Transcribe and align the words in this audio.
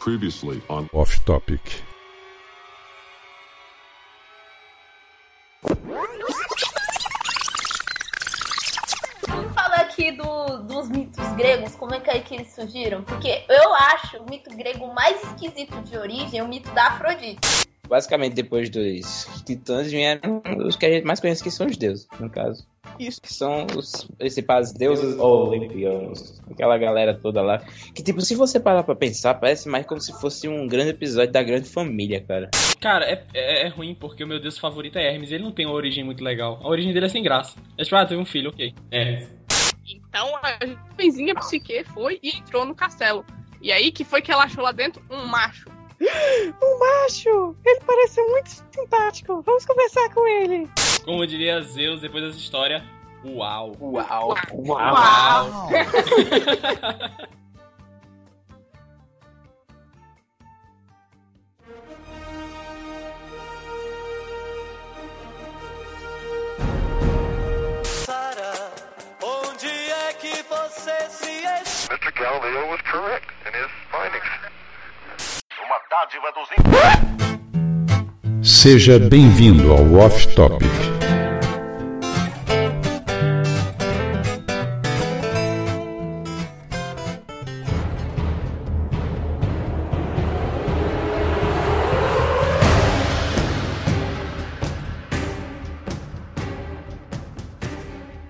Previously 0.00 0.62
on 0.68 0.88
Off 0.92 1.20
Topic. 1.24 1.60
Vamos 9.28 9.52
falar 9.54 9.80
aqui 9.80 10.12
do- 10.12 10.58
dos 10.64 10.88
mitos 10.88 11.26
gregos, 11.36 11.74
como 11.76 11.94
é 11.94 12.00
que, 12.00 12.10
é 12.10 12.20
que 12.20 12.34
eles 12.34 12.52
surgiram? 12.54 13.02
Porque 13.02 13.44
eu 13.48 13.74
acho 13.74 14.18
o 14.18 14.26
mito 14.28 14.54
grego 14.56 14.92
mais 14.92 15.22
esquisito 15.22 15.80
de 15.82 15.96
origem 15.96 16.42
o 16.42 16.48
mito 16.48 16.70
da 16.72 16.88
Afrodite. 16.88 17.40
Basicamente, 17.88 18.34
depois 18.34 18.70
dos 18.70 19.26
titãs 19.44 19.90
vieram 19.90 20.42
os 20.66 20.76
que 20.76 20.86
a 20.86 20.90
gente 20.90 21.04
mais 21.04 21.20
conhece, 21.20 21.42
que 21.42 21.50
são 21.50 21.66
os 21.66 21.76
deuses, 21.76 22.06
no 22.20 22.30
caso. 22.30 22.66
Isso, 23.00 23.22
que 23.22 23.32
são 23.32 23.66
os 23.74 24.04
principais 24.18 24.74
deuses 24.74 25.18
olimpianos. 25.18 26.38
Aquela 26.50 26.76
galera 26.76 27.14
toda 27.14 27.40
lá. 27.40 27.58
Que, 27.94 28.02
tipo, 28.02 28.20
se 28.20 28.34
você 28.34 28.60
parar 28.60 28.82
pra 28.82 28.94
pensar, 28.94 29.32
parece 29.32 29.70
mais 29.70 29.86
como 29.86 29.98
se 29.98 30.12
fosse 30.20 30.46
um 30.46 30.68
grande 30.68 30.90
episódio 30.90 31.32
da 31.32 31.42
grande 31.42 31.66
família, 31.66 32.20
cara. 32.20 32.50
Cara, 32.78 33.06
é, 33.06 33.24
é, 33.32 33.66
é 33.66 33.68
ruim 33.68 33.94
porque 33.94 34.22
o 34.22 34.26
meu 34.26 34.38
deus 34.38 34.58
favorito 34.58 34.98
é 34.98 35.06
Hermes. 35.06 35.32
Ele 35.32 35.44
não 35.44 35.50
tem 35.50 35.64
uma 35.64 35.74
origem 35.74 36.04
muito 36.04 36.22
legal. 36.22 36.60
A 36.62 36.68
origem 36.68 36.92
dele 36.92 37.06
é 37.06 37.08
sem 37.08 37.22
graça. 37.22 37.58
É 37.78 37.84
tipo, 37.84 37.96
ah, 37.96 38.04
teve 38.04 38.20
um 38.20 38.26
filho, 38.26 38.50
ok. 38.50 38.74
Hermes. 38.90 39.30
Então 39.88 40.36
a 40.42 40.58
jovenzinha 40.66 41.34
Psique 41.36 41.82
foi 41.84 42.20
e 42.22 42.36
entrou 42.36 42.66
no 42.66 42.74
castelo. 42.74 43.24
E 43.62 43.72
aí 43.72 43.90
que 43.90 44.04
foi 44.04 44.20
que 44.20 44.30
ela 44.30 44.44
achou 44.44 44.62
lá 44.62 44.72
dentro 44.72 45.02
um 45.10 45.24
macho. 45.24 45.70
Um 46.62 46.78
macho! 46.78 47.56
Ele 47.64 47.80
parece 47.86 48.22
muito 48.22 48.50
simpático. 48.72 49.42
Vamos 49.42 49.64
conversar 49.64 50.12
com 50.14 50.26
ele. 50.26 50.68
Como 51.04 51.26
diria 51.26 51.60
Zeus 51.62 52.00
depois 52.00 52.22
dessa 52.24 52.38
história, 52.38 52.84
uau. 53.24 53.76
Uau! 53.80 54.34
Uau! 54.52 55.68
Sara, 67.84 68.52
onde 69.22 69.68
é 69.68 70.12
que 70.14 70.42
você 70.42 71.08
se 71.08 71.44
es... 71.46 71.88
Mr. 71.88 72.12
Galileo 72.12 72.70
was 72.70 72.80
correct 72.82 73.26
in 73.46 73.52
his 73.54 73.70
findings. 73.90 74.28
Uma 75.64 75.80
dádiva 75.90 76.30
dos 76.32 76.50
Seja 78.42 78.98
bem-vindo 78.98 79.70
ao 79.70 79.92
Off 79.96 80.26
Topic. 80.34 80.66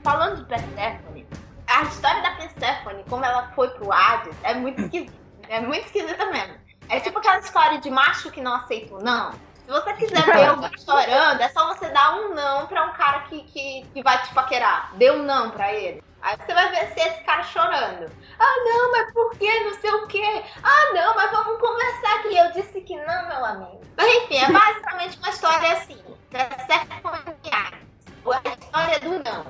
Falando 0.03 0.39
de 0.39 0.45
Persephone, 0.47 1.27
a 1.69 1.83
história 1.85 2.21
da 2.21 2.31
Persephone, 2.33 3.05
como 3.09 3.25
ela 3.25 3.53
foi 3.55 3.69
pro 3.69 3.93
Hades, 3.93 4.35
é 4.43 4.55
muito 4.55 4.81
esquisita. 4.81 5.13
É 5.49 5.61
muito 5.61 5.87
esquisita 5.87 6.27
mesmo. 6.33 6.55
É 6.89 6.99
tipo 6.99 7.21
aquela 7.21 7.39
história 7.39 7.79
de 7.79 7.89
macho 7.89 8.29
que 8.33 8.41
não 8.41 8.57
aceita 8.57 8.93
o 8.97 9.01
não. 9.01 9.50
Se 9.71 9.75
você 9.81 9.93
quiser 9.93 10.25
ver 10.25 10.47
alguém 10.47 10.73
chorando, 10.85 11.41
é 11.41 11.49
só 11.51 11.69
você 11.69 11.89
dar 11.91 12.17
um 12.17 12.35
não 12.35 12.67
pra 12.67 12.87
um 12.87 12.93
cara 12.93 13.21
que, 13.21 13.41
que, 13.45 13.87
que 13.95 14.03
vai 14.03 14.21
te 14.21 14.35
paquerar. 14.35 14.91
Dê 14.97 15.13
um 15.13 15.23
não 15.23 15.53
pra 15.53 15.73
ele. 15.73 16.03
Aí 16.21 16.37
você 16.37 16.53
vai 16.53 16.71
ver 16.71 16.93
se 16.93 16.99
esse 16.99 17.23
cara 17.23 17.45
chorando. 17.45 18.11
Ah, 18.37 18.57
não, 18.65 18.91
mas 18.91 19.13
por 19.13 19.31
quê? 19.39 19.61
Não 19.61 19.81
sei 19.81 19.93
o 19.93 20.09
quê. 20.09 20.43
Ah, 20.61 20.93
não, 20.93 21.15
mas 21.15 21.31
vamos 21.31 21.61
conversar 21.61 22.17
aqui. 22.17 22.37
Eu 22.37 22.51
disse 22.51 22.81
que 22.81 22.97
não, 22.97 23.29
meu 23.29 23.45
amigo. 23.45 23.81
Mas 23.97 24.13
enfim, 24.13 24.39
é 24.39 24.51
basicamente 24.51 25.19
uma 25.19 25.31
história 25.31 25.73
assim. 25.75 26.03
Persephone 26.31 27.37
e 27.45 27.55
Hades. 27.55 28.45
A 28.45 28.59
história 28.59 28.99
do 28.99 29.23
não. 29.23 29.47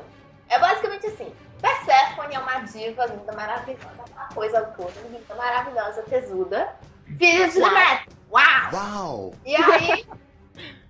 É 0.51 0.59
basicamente 0.59 1.07
assim. 1.07 1.35
Persephone 1.63 2.35
é 2.35 2.39
uma 2.39 2.61
diva 2.61 3.07
linda, 3.07 3.33
maravilhosa, 3.33 4.05
uma 4.15 4.29
coisa 4.35 4.61
toda, 4.77 5.01
linda, 5.09 5.35
maravilhosa, 5.35 6.03
tesuda. 6.03 6.77
Filha 7.19 7.49
de 7.49 7.55
Deméter. 7.55 8.15
Uau! 8.31 8.73
Uau! 8.73 9.35
E 9.45 9.57
aí, 9.57 10.07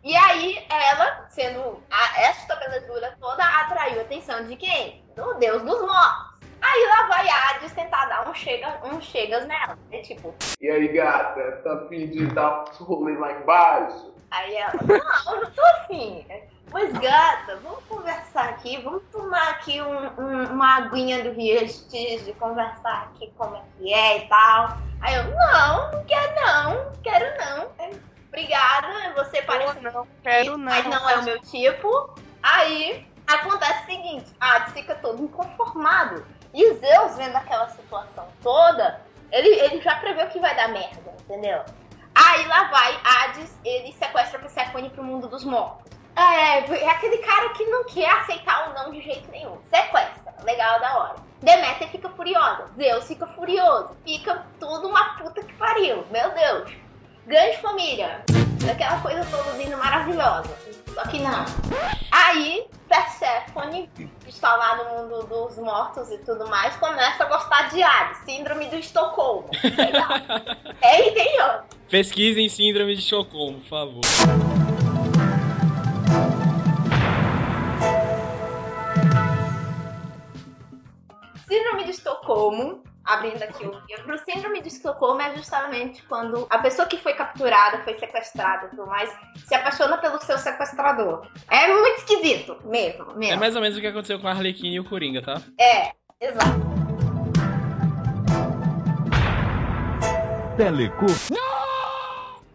e 0.05 0.17
aí 0.17 0.67
ela, 0.69 1.27
sendo 1.29 1.83
a, 1.91 2.21
esta 2.23 2.57
belezura 2.57 3.17
toda, 3.21 3.43
atraiu 3.43 4.01
a 4.01 4.03
atenção 4.03 4.47
de 4.47 4.57
quem? 4.57 5.05
Do 5.17 5.35
deus 5.35 5.63
dos 5.63 5.81
mortos. 5.81 6.31
Aí 6.63 6.87
lá 6.89 7.07
vai 7.09 7.27
Hades 7.29 7.73
tentar 7.73 8.07
dar 8.07 8.29
um, 8.29 8.35
chega, 8.35 8.81
um 8.85 9.01
chegas 9.01 9.47
nela. 9.47 9.79
É 9.91 10.01
tipo, 10.03 10.35
E 10.61 10.69
aí, 10.69 10.89
gata, 10.89 11.61
tá 11.65 11.73
a 11.73 11.89
fim 11.89 12.07
de 12.09 12.27
dar 12.27 12.65
um 12.81 12.85
rolê 12.85 13.17
lá 13.17 13.33
embaixo? 13.33 14.15
Aí 14.31 14.55
ela, 14.57 14.75
não, 14.83 15.35
eu 15.35 15.41
não 15.43 15.51
tô 15.51 15.63
afim. 15.63 16.27
Mas 16.73 16.93
gata, 16.93 17.57
vamos 17.63 17.85
conversar 17.89 18.49
aqui, 18.51 18.81
vamos 18.83 19.03
tomar 19.11 19.51
aqui 19.51 19.81
um, 19.83 20.07
um- 20.21 20.53
uma 20.53 20.77
aguinha 20.77 21.23
do 21.25 21.33
Riestes 21.33 22.25
de 22.25 22.33
conversar 22.35 23.09
aqui 23.13 23.33
como 23.37 23.57
é 23.57 23.63
que 23.77 23.93
é 23.93 24.19
e 24.19 24.29
tal. 24.29 24.79
Aí 25.01 25.15
eu, 25.17 25.25
não, 25.25 25.91
não 25.93 26.05
quero 26.05 26.35
não, 26.37 26.93
quero 27.03 27.27
não. 27.45 27.71
Obrigada, 28.29 29.13
você 29.17 29.43
parece 29.43 29.81
não, 29.81 30.07
quero 30.23 30.57
não. 30.57 30.65
mas 30.73 30.87
não 30.87 31.09
é 31.11 31.17
o 31.17 31.23
meu 31.25 31.41
tipo. 31.41 32.15
Aí 32.43 33.05
acontece 33.27 33.83
o 33.83 33.87
seguinte, 33.87 34.27
Hades 34.41 34.73
fica 34.73 34.95
todo 34.95 35.23
inconformado. 35.23 36.25
E 36.55 36.75
Zeus, 36.75 37.17
vendo 37.17 37.37
aquela 37.37 37.69
situação 37.71 38.29
toda, 38.43 39.01
ele, 39.33 39.49
ele 39.61 39.81
já 39.81 39.97
prevê 39.97 40.27
que 40.27 40.39
vai 40.39 40.55
dar 40.55 40.69
merda, 40.69 41.13
entendeu? 41.23 41.65
Aí 42.15 42.47
lá 42.47 42.65
vai 42.65 43.01
Hades, 43.05 43.57
ele 43.65 43.93
sequestra 43.93 44.39
Persephone 44.39 44.91
pro 44.91 45.03
mundo 45.03 45.29
dos 45.29 45.45
mortos. 45.45 45.91
É, 46.21 46.59
é 46.59 46.91
aquele 46.91 47.19
cara 47.19 47.49
que 47.51 47.65
não 47.65 47.85
quer 47.85 48.11
aceitar 48.11 48.71
o 48.71 48.75
não 48.75 48.93
de 48.93 49.01
jeito 49.01 49.31
nenhum. 49.31 49.57
Sequestra, 49.73 50.35
legal, 50.45 50.79
da 50.79 50.99
hora. 50.99 51.17
Deméter 51.41 51.89
fica 51.89 52.11
furiosa, 52.11 52.67
Zeus 52.77 53.07
fica 53.07 53.27
furioso, 53.29 53.97
fica 54.05 54.45
tudo 54.59 54.89
uma 54.89 55.17
puta 55.17 55.43
que 55.43 55.55
pariu, 55.55 56.05
meu 56.11 56.31
Deus. 56.33 56.71
Grande 57.27 57.57
família, 57.59 58.23
aquela 58.71 59.01
coisa 59.01 59.25
toda 59.31 59.57
linda, 59.57 59.79
maravilhosa. 59.79 60.55
Só 60.93 61.03
que 61.05 61.19
não. 61.21 61.45
Aí, 62.11 62.67
Persephone, 62.87 63.89
que 63.95 64.11
está 64.29 64.55
lá 64.57 64.77
no 64.77 65.09
mundo 65.09 65.27
dos 65.27 65.57
mortos 65.57 66.11
e 66.11 66.19
tudo 66.19 66.47
mais, 66.49 66.77
começa 66.77 67.25
a 67.25 67.27
gostar 67.27 67.71
de 67.71 67.83
Hades, 67.83 68.19
síndrome 68.25 68.67
do 68.67 68.77
Estocolmo. 68.77 69.49
Legal. 69.65 70.11
é, 70.83 71.09
entendeu? 71.09 71.63
Pesquisem 71.89 72.49
síndrome 72.51 72.95
de 72.95 73.01
Estocolmo, 73.01 73.61
por 73.61 73.69
favor. 73.69 74.50
Síndrome 81.81 81.85
de 81.85 81.91
Estocolmo, 81.91 82.83
abrindo 83.05 83.43
aqui 83.43 83.65
o 83.65 83.83
livro, 83.89 84.19
síndrome 84.19 84.61
de 84.61 84.69
Estocolmo 84.69 85.21
é 85.23 85.35
justamente 85.35 86.03
quando 86.03 86.47
a 86.51 86.59
pessoa 86.59 86.87
que 86.87 86.99
foi 86.99 87.15
capturada, 87.15 87.83
foi 87.85 87.99
sequestrada 87.99 88.67
e 88.67 88.71
tudo 88.71 88.87
mais, 88.87 89.11
se 89.47 89.55
apaixona 89.55 89.97
pelo 89.97 90.21
seu 90.21 90.37
sequestrador. 90.37 91.27
É 91.49 91.67
muito 91.69 91.99
esquisito, 92.01 92.59
mesmo, 92.65 93.13
É 93.13 93.15
mesmo. 93.15 93.41
mais 93.41 93.57
ou 93.57 93.63
menos 93.63 93.79
o 93.79 93.81
que 93.81 93.87
aconteceu 93.87 94.21
com 94.21 94.29
a 94.29 94.33
Arlequina 94.33 94.75
e 94.77 94.81
o 94.81 94.85
Coringa, 94.85 95.23
tá? 95.23 95.41
É, 95.59 95.93
exato. 96.21 96.61
Teleco. 100.57 101.07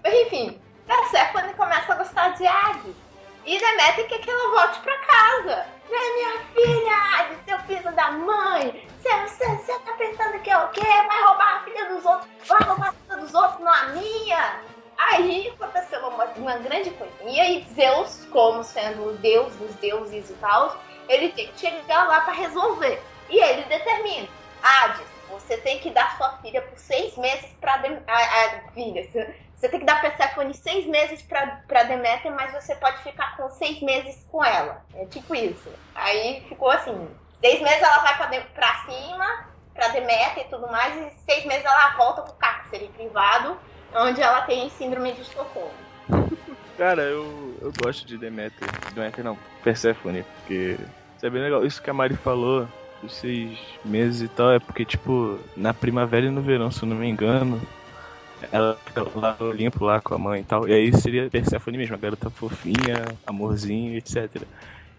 Mas 0.03 0.13
enfim, 0.13 0.59
Persephone 0.85 1.53
começa 1.55 1.93
a 1.93 1.95
gostar 1.95 2.29
de 2.29 2.45
Hades. 2.45 2.95
E 3.45 3.59
Deméter 3.59 4.07
quer 4.07 4.19
que 4.19 4.29
ela 4.29 4.49
volte 4.49 4.79
pra 4.79 4.97
casa. 4.99 5.65
Vem, 5.87 6.15
minha 6.15 6.39
filha, 6.53 7.19
Hades, 7.19 7.37
seu 7.45 7.59
filho 7.59 7.95
da 7.95 8.11
mãe. 8.11 8.87
Você, 8.99 9.55
você, 9.57 9.79
tá 9.79 9.93
pensando 9.93 10.39
que 10.39 10.49
é 10.49 10.57
o 10.57 10.69
quê? 10.69 10.81
Vai 10.81 11.23
roubar 11.23 11.57
a 11.57 11.63
filha 11.63 11.85
dos 11.89 12.03
outros, 12.05 12.27
vai 12.47 12.63
roubar 12.63 12.89
a 12.89 12.93
filha 12.93 13.17
dos 13.17 13.33
outros, 13.35 13.59
não 13.59 13.71
a 13.71 13.83
minha. 13.89 14.61
Aí 14.97 15.49
aconteceu 15.49 15.99
uma, 16.07 16.23
uma 16.37 16.57
grande 16.57 16.89
coisinha 16.91 17.49
e 17.51 17.63
Zeus, 17.73 18.25
como 18.31 18.63
sendo 18.63 19.09
o 19.09 19.13
deus 19.17 19.55
dos 19.57 19.75
deuses 19.75 20.29
e 20.29 20.33
tal, 20.35 20.81
ele 21.07 21.29
tem 21.33 21.47
que 21.51 21.59
chegar 21.59 22.07
lá 22.07 22.21
pra 22.21 22.33
resolver. 22.33 22.99
E 23.29 23.37
ele 23.37 23.63
determina, 23.63 24.27
Hades, 24.63 25.05
você 25.29 25.57
tem 25.57 25.79
que 25.79 25.91
dar 25.91 26.17
sua 26.17 26.29
filha 26.37 26.61
por 26.61 26.77
seis 26.79 27.15
meses. 27.17 27.45
Dem- 27.81 28.01
a, 28.07 28.15
a 28.15 28.71
filha, 28.73 29.03
você- 29.55 29.69
tem 29.69 29.79
que 29.79 29.85
dar 29.85 30.01
Persephone 30.01 30.53
seis 30.53 30.85
meses 30.85 31.21
pra, 31.21 31.45
pra 31.67 31.83
Deméter, 31.83 32.31
mas 32.33 32.51
você 32.53 32.75
pode 32.75 32.97
ficar 33.03 33.35
com 33.37 33.49
seis 33.49 33.81
meses 33.81 34.25
com 34.31 34.43
ela. 34.43 34.81
É 34.93 35.05
tipo 35.05 35.33
isso. 35.33 35.69
Aí 35.95 36.43
ficou 36.49 36.69
assim, 36.69 37.07
seis 37.41 37.61
meses 37.61 37.81
ela 37.81 37.99
vai 37.99 38.17
pra, 38.17 38.25
de- 38.27 38.47
pra 38.53 38.75
cima, 38.85 39.25
pra 39.73 39.87
Deméter 39.89 40.45
e 40.45 40.49
tudo 40.49 40.67
mais, 40.67 40.95
e 40.95 41.09
seis 41.25 41.45
meses 41.45 41.65
ela 41.65 41.95
volta 41.97 42.21
pro 42.21 42.33
cárcere 42.33 42.87
privado, 42.89 43.57
onde 43.95 44.21
ela 44.21 44.41
tem 44.41 44.69
síndrome 44.69 45.13
de 45.13 45.21
Estocolmo. 45.21 45.73
Cara, 46.77 47.03
eu, 47.03 47.57
eu 47.61 47.71
gosto 47.81 48.05
de 48.05 48.17
Demeter. 48.17 48.67
Demeter 48.93 49.23
não, 49.23 49.37
Persephone, 49.63 50.23
porque 50.23 50.77
isso 51.15 51.25
é 51.25 51.29
bem 51.29 51.41
legal. 51.41 51.65
Isso 51.65 51.81
que 51.81 51.89
a 51.89 51.93
Mari 51.93 52.15
falou, 52.17 52.67
dos 53.01 53.15
seis 53.15 53.57
meses 53.83 54.21
e 54.23 54.27
tal, 54.27 54.51
é 54.51 54.59
porque, 54.59 54.83
tipo, 54.85 55.39
na 55.55 55.73
primavera 55.73 56.25
e 56.25 56.29
no 56.29 56.41
verão, 56.41 56.69
se 56.69 56.83
eu 56.83 56.89
não 56.89 56.97
me 56.97 57.07
engano, 57.07 57.61
ela 58.51 58.77
fica 58.85 59.05
lá 59.15 59.35
no 59.39 59.47
Olimpo, 59.49 59.83
lá 59.85 60.01
com 60.01 60.15
a 60.15 60.17
mãe 60.17 60.41
e 60.41 60.43
tal. 60.43 60.67
E 60.67 60.73
aí 60.73 60.93
seria 60.97 61.29
Persephone 61.29 61.77
mesmo, 61.77 61.95
a 61.95 61.97
garota 61.99 62.29
fofinha, 62.29 63.05
amorzinho, 63.25 63.97
etc. 63.97 64.43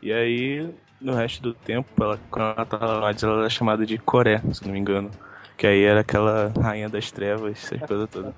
E 0.02 0.12
aí, 0.12 0.68
no 1.00 1.14
resto 1.14 1.42
do 1.42 1.54
tempo, 1.54 1.88
ela, 2.02 2.18
quando 2.30 2.44
ela 2.56 2.66
tá 2.66 2.76
lá 2.78 3.10
ela 3.22 3.40
era 3.40 3.50
chamada 3.50 3.84
de 3.86 3.98
Coré, 3.98 4.40
se 4.52 4.64
não 4.64 4.72
me 4.72 4.78
engano. 4.78 5.10
Que 5.56 5.66
aí 5.66 5.84
era 5.84 6.00
aquela 6.00 6.52
rainha 6.60 6.88
das 6.88 7.10
trevas, 7.10 7.52
essas 7.64 7.80
coisas 7.86 8.08
todas. 8.10 8.34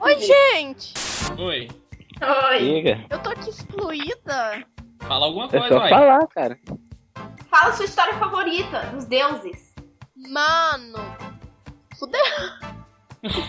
Oi, 0.00 0.18
gente! 0.18 0.94
Oi. 1.38 1.68
Oi. 2.50 2.58
Diga. 2.58 3.04
Eu 3.10 3.18
tô 3.18 3.30
aqui 3.30 3.50
excluída. 3.50 4.64
Fala 5.00 5.26
alguma 5.26 5.46
É 5.46 5.48
coisa, 5.48 5.68
só 5.68 5.78
vai. 5.80 5.90
falar, 5.90 6.26
cara. 6.28 6.58
Fala 7.50 7.72
sua 7.72 7.84
história 7.84 8.14
favorita 8.14 8.80
dos 8.94 9.04
deuses. 9.04 9.74
Mano. 10.30 10.98
Fudeu. 11.98 12.20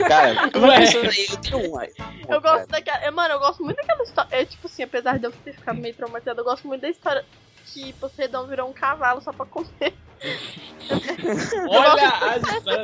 Cara, 0.07 0.49
pensando 0.51 1.09
aí, 1.09 1.25
eu 1.29 1.37
tenho 1.37 1.71
um 1.71 1.79
aí. 1.79 1.93
Eu 2.29 2.41
gosto 2.41 2.67
daquela. 2.67 2.97
é, 2.99 3.11
Mano, 3.11 3.33
eu 3.33 3.39
gosto 3.39 3.63
muito 3.63 3.77
daquela 3.77 4.03
história. 4.03 4.29
É 4.31 4.45
tipo 4.45 4.67
assim, 4.67 4.83
apesar 4.83 5.17
de 5.17 5.25
eu 5.25 5.31
ter 5.31 5.53
ficado 5.53 5.79
meio 5.79 5.95
traumatizada, 5.95 6.41
eu 6.41 6.45
gosto 6.45 6.67
muito 6.67 6.81
da 6.81 6.89
história 6.89 7.25
que 7.65 7.93
Poseidon 7.93 8.47
virou 8.47 8.69
um 8.69 8.73
cavalo 8.73 9.21
só 9.21 9.33
pra 9.33 9.45
comer. 9.45 9.93
Olha. 11.69 12.13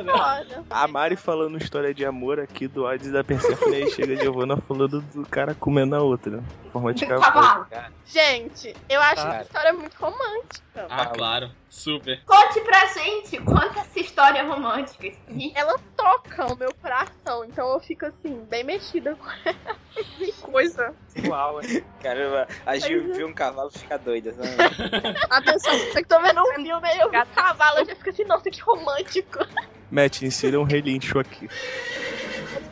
Olha. 0.08 0.64
A 0.68 0.88
Mari 0.88 1.16
falando 1.16 1.58
história 1.58 1.94
de 1.94 2.04
amor 2.04 2.38
aqui 2.40 2.68
do 2.68 2.86
Hades 2.86 3.08
e 3.08 3.12
da 3.12 3.24
Persephone, 3.24 3.76
aí 3.76 3.90
chega 3.90 4.14
a 4.14 4.16
Giovanna 4.16 4.56
falando 4.56 5.00
do 5.00 5.26
cara 5.26 5.54
comendo 5.54 5.96
a 5.96 6.02
outra. 6.02 6.42
Forma 6.72 6.94
de 6.94 7.06
cavalo. 7.06 7.66
Cavalo. 7.66 7.92
Gente, 8.06 8.74
eu 8.88 9.00
acho 9.00 9.22
Cara. 9.22 9.34
essa 9.34 9.42
história 9.44 9.72
muito 9.72 9.94
romântica. 9.94 10.86
Ah, 10.88 11.06
claro. 11.06 11.50
Super. 11.68 12.20
Conte 12.24 12.60
pra 12.62 12.86
gente, 12.86 13.38
conta 13.38 13.80
essa 13.80 14.00
história 14.00 14.42
romântica. 14.44 15.06
explique. 15.06 15.52
Ela 15.54 15.78
toca 15.96 16.52
o 16.52 16.56
meu 16.56 16.74
coração, 16.74 17.44
então 17.44 17.72
eu 17.72 17.80
fico 17.80 18.06
assim, 18.06 18.44
bem 18.48 18.64
mexida 18.64 19.14
com 19.14 19.30
ela. 19.44 19.76
Que 20.18 20.32
coisa. 20.32 20.94
Uau, 21.28 21.60
Caramba, 22.02 22.48
a 22.66 22.76
Gil 22.76 23.10
é. 23.10 23.16
viu 23.16 23.28
um 23.28 23.32
cavalo 23.32 23.70
ficar 23.70 23.98
doida. 23.98 24.32
Sabe? 24.32 24.48
Atenção, 25.30 25.72
você 25.72 26.02
que 26.02 26.08
tá 26.08 26.18
vendo 26.18 26.40
um 26.40 26.54
filme 26.54 26.72
um 26.72 26.80
cavalo, 27.30 27.78
eu 27.78 27.86
já 27.86 27.94
fico 27.96 28.10
assim, 28.10 28.24
nossa, 28.24 28.50
que 28.50 28.60
romântico. 28.60 29.38
Matt, 29.90 30.22
insira 30.22 30.60
um 30.60 30.64
relincho 30.64 31.18
aqui. 31.18 31.48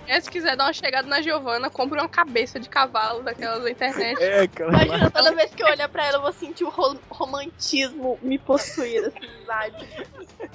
E 0.06 0.20
se 0.22 0.30
quiser 0.30 0.56
dar 0.56 0.64
uma 0.64 0.72
chegada 0.72 1.06
na 1.06 1.20
Giovanna, 1.20 1.68
compre 1.68 2.00
uma 2.00 2.08
cabeça 2.08 2.58
de 2.58 2.66
cavalo 2.68 3.22
daquelas 3.22 3.62
da 3.62 3.70
internet. 3.70 4.18
É, 4.22 4.48
cara. 4.48 4.84
Imagina, 4.84 5.10
toda 5.10 5.34
vez 5.34 5.54
que 5.54 5.62
eu 5.62 5.66
olhar 5.66 5.88
pra 5.88 6.06
ela, 6.06 6.16
eu 6.16 6.22
vou 6.22 6.32
sentir 6.32 6.64
o 6.64 6.70
ro- 6.70 6.98
romantismo 7.10 8.18
me 8.22 8.38
possuir, 8.38 9.04
assim, 9.04 9.28
sabe? 9.44 9.86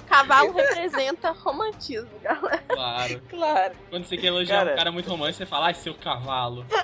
Cavalo 0.06 0.52
representa 0.58 1.30
romantismo, 1.32 2.18
galera. 2.20 2.64
Claro. 2.68 3.22
Claro. 3.30 3.74
Quando 3.90 4.04
você 4.06 4.16
quer 4.16 4.26
elogiar 4.26 4.58
Cara. 4.58 4.72
um 4.72 4.76
cara 4.76 4.90
muito 4.92 5.08
romântico, 5.08 5.38
você 5.38 5.46
fala, 5.46 5.66
ai, 5.66 5.74
seu 5.74 5.94
cavalo. 5.94 6.66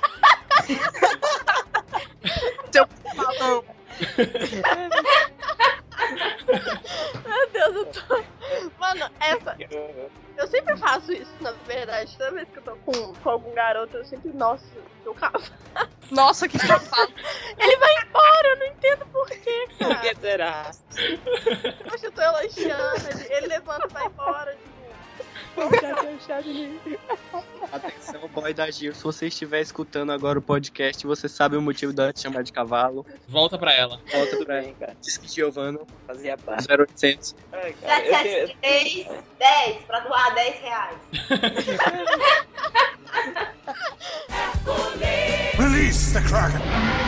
Meu 7.25 7.49
Deus, 7.49 7.75
eu 7.75 7.85
tô. 7.87 8.23
Mano, 8.79 9.09
essa. 9.19 9.57
Eu 10.37 10.47
sempre 10.47 10.75
faço 10.77 11.11
isso, 11.11 11.31
na 11.39 11.51
verdade. 11.51 12.17
Toda 12.17 12.31
vez 12.31 12.49
que 12.49 12.57
eu 12.57 12.63
tô 12.63 12.75
com, 12.77 13.13
com 13.13 13.29
algum 13.29 13.53
garoto, 13.53 13.97
eu 13.97 14.05
sempre, 14.05 14.31
nossa, 14.33 14.65
eu 15.05 15.13
cavalo. 15.13 15.43
Nossa, 16.09 16.47
que 16.47 16.57
cavalo. 16.57 17.13
Ele 17.57 17.77
vai 17.77 17.93
embora, 18.03 18.47
eu 18.49 18.57
não 18.57 18.65
entendo 18.65 19.05
por 19.07 19.29
quê, 19.29 19.67
Por 19.77 19.87
cara. 19.87 19.99
que 19.99 20.15
será? 20.19 20.71
Poxa, 21.89 22.05
eu 22.07 22.11
tô 22.11 22.21
elogiando, 22.21 23.07
ele, 23.09 23.33
ele 23.33 23.47
levanta 23.47 23.87
e 23.87 23.93
vai 23.93 24.05
embora. 24.05 24.57
Atenção, 27.71 28.27
boy 28.33 28.53
da 28.53 28.69
Gil, 28.69 28.93
se 28.93 29.03
você 29.03 29.27
estiver 29.27 29.61
escutando 29.61 30.11
agora 30.11 30.39
o 30.39 30.41
podcast, 30.41 31.05
você 31.05 31.29
sabe 31.29 31.55
o 31.55 31.61
motivo 31.61 31.93
te 32.11 32.21
chamar 32.21 32.43
de 32.43 32.51
cavalo. 32.51 33.05
Volta 33.27 33.57
pra 33.57 33.73
ela. 33.73 33.99
Volta 34.11 34.37
pra 34.43 34.59
cara. 34.73 34.95
Diz 35.01 35.17
que 35.17 35.27
Giovanna, 35.27 35.79
Fazia 36.07 36.37
parte. 36.37 36.67
0800. 36.71 37.35
Ai, 37.53 37.73
cara, 37.73 38.05
eu 38.05 38.11
tenho- 38.61 38.61
773 38.61 39.07
10 39.39 39.83
pra 39.85 39.99
doar 40.01 40.33
10 40.35 40.55
reais. 40.61 40.97
Release 45.57 46.13
the 46.13 46.21
Kraken! 46.21 47.00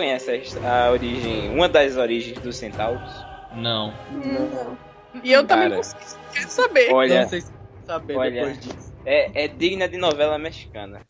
Vocês 0.00 0.54
conhecem 0.54 0.66
a, 0.66 0.86
a 0.86 0.90
origem, 0.92 1.50
uma 1.54 1.68
das 1.68 1.96
origens 1.98 2.38
dos 2.38 2.56
centauros? 2.56 3.26
Não. 3.52 3.92
E 5.22 5.30
eu 5.30 5.46
também 5.46 5.68
Cara. 5.68 5.82
não 5.82 6.32
quero 6.32 6.48
saber. 6.48 6.90
Olha, 6.92 7.20
Não 7.22 7.28
sei 7.28 7.40
se 7.42 7.52
saber 7.84 8.16
Olha. 8.16 8.30
depois 8.30 8.60
disso. 8.60 8.94
é, 9.04 9.44
é 9.44 9.48
digna 9.48 9.86
de 9.86 9.98
novela 9.98 10.38
mexicana. 10.38 11.00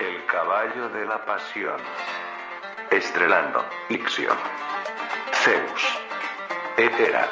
El 0.00 0.24
caballo 0.26 0.88
de 0.90 1.04
la 1.06 1.18
pasión. 1.26 1.80
Estrelando. 2.92 3.64
Ixion. 3.90 4.36
Zeus. 5.42 5.98
Hera. 6.76 7.28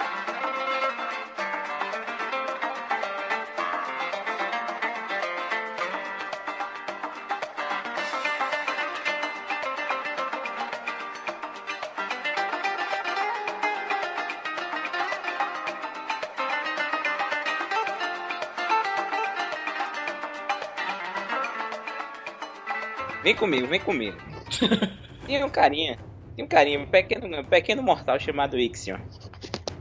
Vem 23.22 23.34
comigo, 23.34 23.66
vem 23.68 23.80
comigo. 23.80 24.16
Tinha 25.26 25.46
um 25.46 25.50
carinha, 25.50 25.98
tinha 26.34 26.44
um 26.44 26.48
carinha, 26.48 26.80
um 26.80 26.86
pequeno, 26.86 27.40
um 27.40 27.44
pequeno 27.44 27.82
mortal 27.82 28.18
chamado 28.18 28.58
Ixion. 28.58 28.98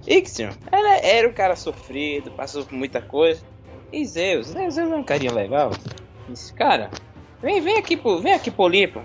Ixion 0.06 0.52
era, 0.72 0.98
era 0.98 1.28
um 1.28 1.34
cara 1.34 1.56
sofrido, 1.56 2.32
passou 2.32 2.64
por 2.64 2.76
muita 2.76 3.02
coisa. 3.02 3.44
E 3.92 4.06
Zeus, 4.06 4.48
Zeus 4.48 4.78
é 4.78 4.84
um 4.84 5.04
carinha 5.04 5.34
legal. 5.34 5.72
Disse, 6.30 6.54
cara, 6.54 6.92
vem, 7.42 7.60
vem 7.60 7.78
aqui 7.78 7.98
pro, 7.98 8.20
vem 8.20 8.34
aqui 8.34 8.52
pro 8.52 8.66
Olimpo. 8.66 9.02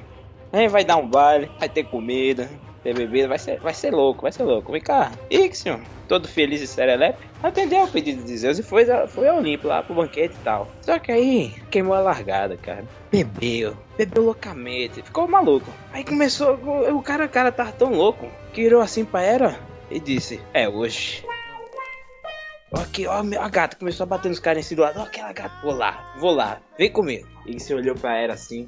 Vem, 0.52 0.68
vai 0.68 0.84
dar 0.84 0.96
um 0.96 1.08
baile, 1.08 1.50
vai 1.58 1.68
ter 1.68 1.84
comida, 1.84 2.49
ter 2.82 2.94
bebida, 2.94 3.28
vai 3.28 3.38
ser, 3.38 3.58
vai 3.61 3.75
ser 3.75 3.92
louco, 3.92 4.22
vai 4.22 4.32
ser 4.32 4.44
louco. 4.44 4.70
Vem 4.72 4.80
cá, 4.80 5.11
Ixion, 5.30 5.80
todo 6.06 6.26
feliz 6.28 6.60
e 6.62 6.66
serelepe, 6.66 7.18
atendeu 7.42 7.84
o 7.84 7.88
pedido 7.88 8.22
de 8.25 8.36
Zeus 8.36 8.58
e 8.58 8.62
foi, 8.62 8.90
a- 8.90 9.06
foi 9.06 9.28
ao 9.28 9.38
Olimpo 9.38 9.68
lá 9.68 9.82
pro 9.82 9.94
banquete 9.94 10.34
e 10.34 10.44
tal. 10.44 10.68
Só 10.82 10.98
que 10.98 11.12
aí 11.12 11.50
queimou 11.70 11.94
a 11.94 12.00
largada, 12.00 12.56
cara. 12.56 12.84
Bebeu, 13.10 13.76
bebeu 13.98 14.25
loucamente, 14.25 15.02
ficou 15.02 15.26
maluco. 15.28 15.70
Aí 15.92 16.04
começou, 16.04 16.54
o 16.54 17.02
cara, 17.02 17.25
o 17.26 17.28
cara 17.28 17.50
tava 17.52 17.72
tão 17.72 17.92
louco 17.92 18.26
que 18.52 18.62
virou 18.62 18.80
assim 18.80 19.04
pra 19.04 19.22
Hera 19.22 19.58
e 19.90 19.98
disse: 20.00 20.40
É 20.54 20.68
hoje. 20.68 21.25
Aqui, 22.72 23.06
ó, 23.06 23.22
a 23.40 23.48
gata 23.48 23.76
começou 23.76 24.04
a 24.04 24.06
bater 24.06 24.28
nos 24.28 24.40
caras 24.40 24.66
assim 24.66 24.75
do 24.75 24.82
lado. 24.82 24.98
Ó, 25.00 25.04
aquela 25.04 25.32
gata, 25.32 25.54
vou 25.62 25.72
lá, 25.75 26.14
vou 26.18 26.32
lá, 26.32 26.58
vem 26.76 26.90
comigo. 26.90 27.26
Ele 27.46 27.60
se 27.60 27.72
olhou 27.72 27.94
pra 27.94 28.18
Hera 28.18 28.34
assim, 28.34 28.66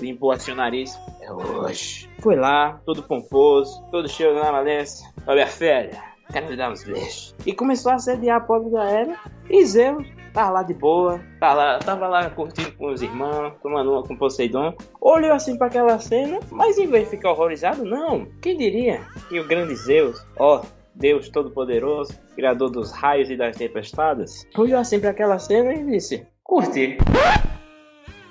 limpou 0.00 0.30
assim 0.30 0.52
o 0.52 0.54
nariz. 0.54 0.98
É 1.20 1.30
hoje. 1.32 2.08
Foi 2.20 2.36
lá, 2.36 2.80
todo 2.86 3.02
pomposo, 3.02 3.82
todo 3.90 4.08
cheio 4.08 4.32
de 4.34 4.40
malemolência. 4.40 5.06
Ó, 5.26 5.34
minha 5.34 5.46
filha, 5.48 6.00
quero 6.30 6.48
lhe 6.48 6.56
dar 6.56 6.70
uns 6.70 6.84
beijos. 6.84 7.34
E 7.46 7.52
começou 7.52 7.92
a 7.92 7.96
assediar 7.96 8.38
a 8.38 8.40
pobre 8.40 8.70
da 8.70 8.84
Hera. 8.84 9.18
E 9.48 9.64
Zeus 9.64 10.06
tava 10.32 10.50
lá 10.50 10.62
de 10.62 10.74
boa, 10.74 11.20
tava 11.40 11.54
lá, 11.54 11.78
tava 11.78 12.08
lá 12.08 12.30
curtindo 12.30 12.72
com 12.72 12.92
os 12.92 13.02
irmãos, 13.02 13.54
tomando 13.62 13.92
uma 13.92 14.02
com 14.02 14.16
Poseidon. 14.16 14.74
Olhou 15.00 15.32
assim 15.32 15.56
pra 15.56 15.66
aquela 15.66 15.98
cena, 15.98 16.38
mas 16.50 16.78
em 16.78 16.86
vez 16.86 17.04
de 17.04 17.16
ficar 17.16 17.32
horrorizado, 17.32 17.84
não. 17.84 18.26
Quem 18.40 18.56
diria 18.56 19.00
que 19.28 19.40
o 19.40 19.46
grande 19.46 19.74
Zeus, 19.74 20.24
ó, 20.38 20.62
Deus 20.94 21.28
Todo-Poderoso, 21.28 22.12
Criador 22.34 22.70
dos 22.70 22.92
raios 22.92 23.30
e 23.30 23.36
das 23.36 23.56
tempestades, 23.56 24.46
olhou 24.56 24.78
assim 24.78 25.00
pra 25.00 25.10
aquela 25.10 25.38
cena 25.38 25.72
e 25.72 25.84
disse: 25.84 26.26
Curti. 26.42 26.98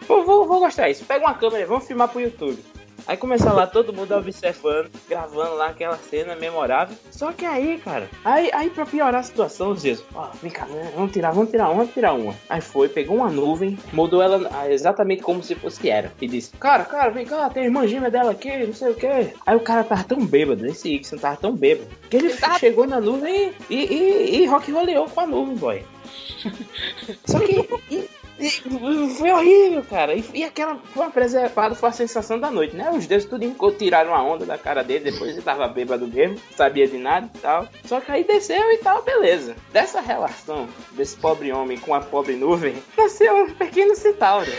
Vou, 0.08 0.24
vou, 0.24 0.48
vou 0.48 0.60
gostar 0.60 0.88
disso. 0.88 1.04
Pega 1.06 1.26
uma 1.26 1.34
câmera, 1.34 1.66
vamos 1.66 1.86
filmar 1.86 2.08
pro 2.08 2.22
YouTube. 2.22 2.58
Aí 3.08 3.16
começa 3.16 3.52
lá 3.54 3.66
todo 3.66 3.94
mundo 3.94 4.14
observando, 4.14 4.92
gravando 5.08 5.56
lá 5.56 5.68
aquela 5.68 5.98
cena 5.98 6.36
memorável. 6.36 6.96
Só 7.10 7.32
que 7.32 7.46
aí, 7.46 7.80
cara, 7.80 8.10
aí, 8.24 8.52
aí 8.54 8.70
pra 8.70 8.86
piorar 8.86 9.22
a 9.22 9.24
situação, 9.24 9.72
os 9.72 9.82
Zeus, 9.82 10.04
ó, 10.14 10.30
vem 10.42 10.52
cá, 10.52 10.68
vamos 10.94 11.12
tirar, 11.14 11.32
vamos 11.32 11.50
tirar 11.50 11.68
uma, 11.68 11.76
vamos 11.76 11.94
tirar 11.94 12.14
uma. 12.14 12.36
Aí 12.50 12.60
foi, 12.60 12.90
pegou 12.90 13.18
uma 13.18 13.30
nuvem, 13.30 13.78
mudou 13.94 14.22
ela 14.22 14.50
ah, 14.54 14.70
exatamente 14.70 15.22
como 15.22 15.42
se 15.42 15.56
fosse 15.56 15.90
era. 15.90 16.12
E 16.20 16.28
disse, 16.28 16.52
cara, 16.58 16.84
cara, 16.84 17.10
vem 17.10 17.26
cá, 17.26 17.50
tem 17.50 17.64
a 17.64 17.66
irmã 17.68 17.88
gêmea 17.88 18.12
dela 18.12 18.32
aqui, 18.32 18.66
não 18.66 18.74
sei 18.74 18.92
o 18.92 18.96
que. 18.96 19.08
Aí 19.46 19.56
o 19.56 19.62
cara 19.62 19.84
tava 19.84 20.04
tão 20.04 20.26
bêbado, 20.26 20.66
esse 20.66 20.96
Ixon 20.96 21.18
tava 21.18 21.38
tão 21.38 21.54
bêbado, 21.56 21.90
que 22.10 22.18
ele 22.18 22.30
chegou 22.60 22.86
na 22.86 23.00
nuvem 23.00 23.54
e, 23.70 23.76
e, 23.76 23.86
e, 23.86 24.42
e 24.42 24.46
rock 24.48 24.72
roleou 24.72 25.10
com 25.10 25.22
a 25.22 25.26
nuvem, 25.26 25.56
boy. 25.56 25.86
Só 27.26 27.40
que. 27.40 28.07
E- 28.40 28.50
foi 29.18 29.32
horrível, 29.32 29.84
cara. 29.84 30.14
E, 30.16 30.24
e 30.34 30.44
aquela 30.44 30.76
foi 30.78 31.04
uma 31.04 31.12
preservada, 31.12 31.76
foi 31.76 31.90
a 31.90 31.94
sensação 31.94 32.40
da 32.40 32.52
noite, 32.52 32.76
né? 32.76 32.90
Os 32.92 33.08
deuses 33.08 33.28
tudo 33.28 33.48
tiraram 33.78 34.12
uma 34.12 34.24
onda 34.24 34.46
da 34.46 34.58
cara 34.58 34.84
dele, 34.84 35.12
depois 35.12 35.32
ele 35.32 35.42
tava 35.42 35.68
bêbado 35.68 36.08
mesmo, 36.08 36.38
sabia 36.56 36.88
de 36.88 36.98
nada 36.98 37.30
e 37.34 37.40
tal. 37.40 37.68
Só 37.86 38.00
que 38.00 38.12
aí 38.12 38.24
desceu 38.24 38.72
e 38.72 38.78
tal, 38.78 39.02
beleza. 39.04 39.56
Dessa 39.72 40.00
relação 40.02 40.68
desse 40.92 41.16
pobre 41.18 41.52
homem 41.52 41.78
com 41.78 41.94
a 41.94 42.02
pobre 42.02 42.36
nuvem, 42.36 42.76
nasceu 42.98 43.36
um 43.44 43.54
pequeno 43.54 43.96
centauro. 43.96 44.52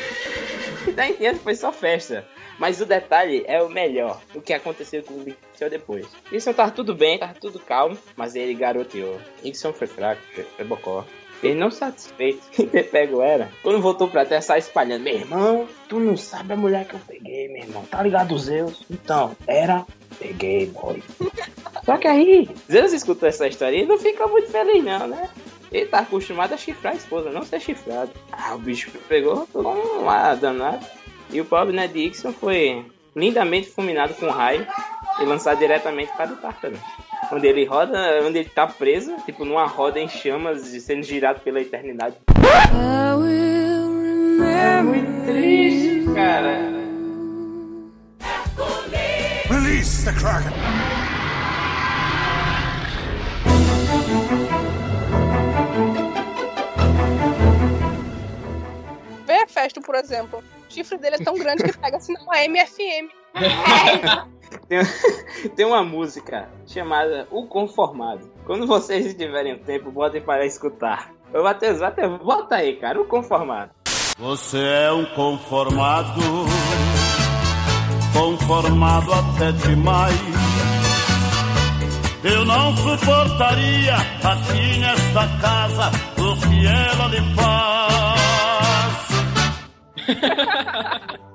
E 0.87 0.92
daí 0.92 1.16
diante 1.16 1.40
foi 1.40 1.54
só 1.54 1.73
festa. 1.73 2.26
Mas 2.58 2.80
o 2.80 2.87
detalhe 2.87 3.44
é 3.47 3.62
o 3.62 3.68
melhor, 3.68 4.20
o 4.35 4.40
que 4.40 4.52
aconteceu 4.52 5.00
com 5.04 5.14
o 5.14 5.25
Dixon 5.25 5.68
depois. 5.70 6.06
Dixon 6.28 6.52
tava 6.52 6.73
tudo 6.73 6.92
bem, 6.92 7.16
tava 7.16 7.35
tudo 7.35 7.61
calmo, 7.61 7.97
mas 8.16 8.35
ele 8.35 8.52
garoteou. 8.52 9.16
Dixon 9.44 9.73
foi 9.73 9.87
fraco, 9.87 10.20
foi 10.56 10.64
bocó. 10.64 11.04
Ele 11.42 11.54
não 11.54 11.71
satisfeito 11.71 12.42
em 12.59 12.66
ter 12.66 12.90
pego 12.90 13.23
ela. 13.23 13.50
Quando 13.62 13.80
voltou 13.80 14.09
pra 14.09 14.25
terra, 14.25 14.42
saiu 14.42 14.59
espalhando. 14.59 15.04
Meu 15.04 15.14
irmão, 15.14 15.68
tu 15.88 15.99
não 16.00 16.16
sabe 16.16 16.52
a 16.52 16.57
mulher 16.57 16.87
que 16.87 16.95
eu 16.95 17.00
peguei, 17.07 17.49
meu 17.49 17.62
irmão. 17.62 17.85
Tá 17.85 18.02
ligado, 18.02 18.38
Zeus? 18.38 18.83
Então, 18.90 19.37
era... 19.47 19.87
Peguei, 20.18 20.66
boy. 20.66 21.02
Só 21.85 21.97
que 21.97 22.09
aí, 22.09 22.49
Zeus 22.71 22.92
escutou 22.92 23.28
essa 23.28 23.47
história 23.47 23.76
e 23.76 23.87
não 23.87 23.99
fica 23.99 24.26
muito 24.26 24.50
feliz 24.50 24.83
não, 24.83 25.07
né? 25.07 25.28
Ele 25.71 25.87
tá 25.87 26.00
acostumado 26.00 26.54
a 26.54 26.57
chifrar 26.57 26.95
a 26.95 26.97
esposa, 26.97 27.30
não 27.30 27.45
ser 27.45 27.61
chifrado. 27.61 28.11
Ah, 28.33 28.54
o 28.54 28.59
bicho 28.59 28.90
pegou, 29.09 29.47
tomou 29.52 29.75
uma 30.00 30.35
danada. 30.35 30.80
E 31.30 31.40
o 31.40 31.45
pobre 31.45 31.76
né, 31.76 31.87
Dixon 31.87 32.33
foi 32.33 32.85
lindamente 33.14 33.68
fulminado 33.68 34.14
com 34.14 34.28
raio 34.28 34.66
e 35.21 35.25
lançado 35.25 35.59
diretamente 35.59 36.11
para 36.16 36.33
o 36.33 36.37
Tártaro. 36.37 36.78
Onde 37.30 37.47
ele 37.47 37.64
roda, 37.66 38.20
onde 38.25 38.38
ele 38.38 38.49
tá 38.49 38.66
preso, 38.66 39.14
tipo 39.26 39.44
numa 39.44 39.66
roda 39.66 40.00
em 40.00 40.08
chamas 40.08 40.73
e 40.73 40.80
sendo 40.80 41.02
girado 41.02 41.40
pela 41.40 41.61
eternidade. 41.61 42.16
É 44.40 44.82
muito 44.82 45.26
triste, 45.26 46.04
cara. 46.14 46.58
Release 49.50 50.04
the 50.04 50.12
Kraken! 50.12 50.52
Vê 59.26 59.42
a 59.42 59.47
festa, 59.47 59.80
por 59.82 59.94
exemplo. 59.94 60.42
O 60.66 60.73
chifre 60.73 60.97
dele 60.97 61.16
é 61.16 61.25
tão 61.25 61.35
grande 61.35 61.62
que 61.62 61.76
pega 61.76 61.99
assim 61.99 62.14
na 62.14 62.44
MFM. 62.44 63.11
Tem, 64.68 64.80
tem 65.56 65.64
uma 65.66 65.82
música 65.82 66.48
chamada 66.66 67.26
O 67.30 67.46
Conformado. 67.46 68.30
Quando 68.44 68.66
vocês 68.66 69.14
tiverem 69.14 69.58
tempo, 69.58 69.90
botem 69.90 70.20
para 70.20 70.44
escutar. 70.44 71.10
Ô, 71.32 71.42
Matheus, 71.42 71.80
Matheus, 71.80 72.18
bota 72.20 72.56
aí, 72.56 72.76
cara, 72.76 73.00
O 73.00 73.06
Conformado. 73.06 73.70
Você 74.18 74.58
é 74.58 74.92
um 74.92 75.04
conformado, 75.14 76.20
conformado 78.12 79.12
até 79.12 79.52
demais. 79.52 80.12
Eu 82.25 82.44
não 82.44 82.76
suportaria 82.76 83.94
aqui 83.94 84.80
nesta 84.80 85.28
casa 85.40 85.92
o 86.18 86.37
que 86.40 86.66
ela 86.66 87.06
lhe 87.06 87.22
faz. 87.37 87.88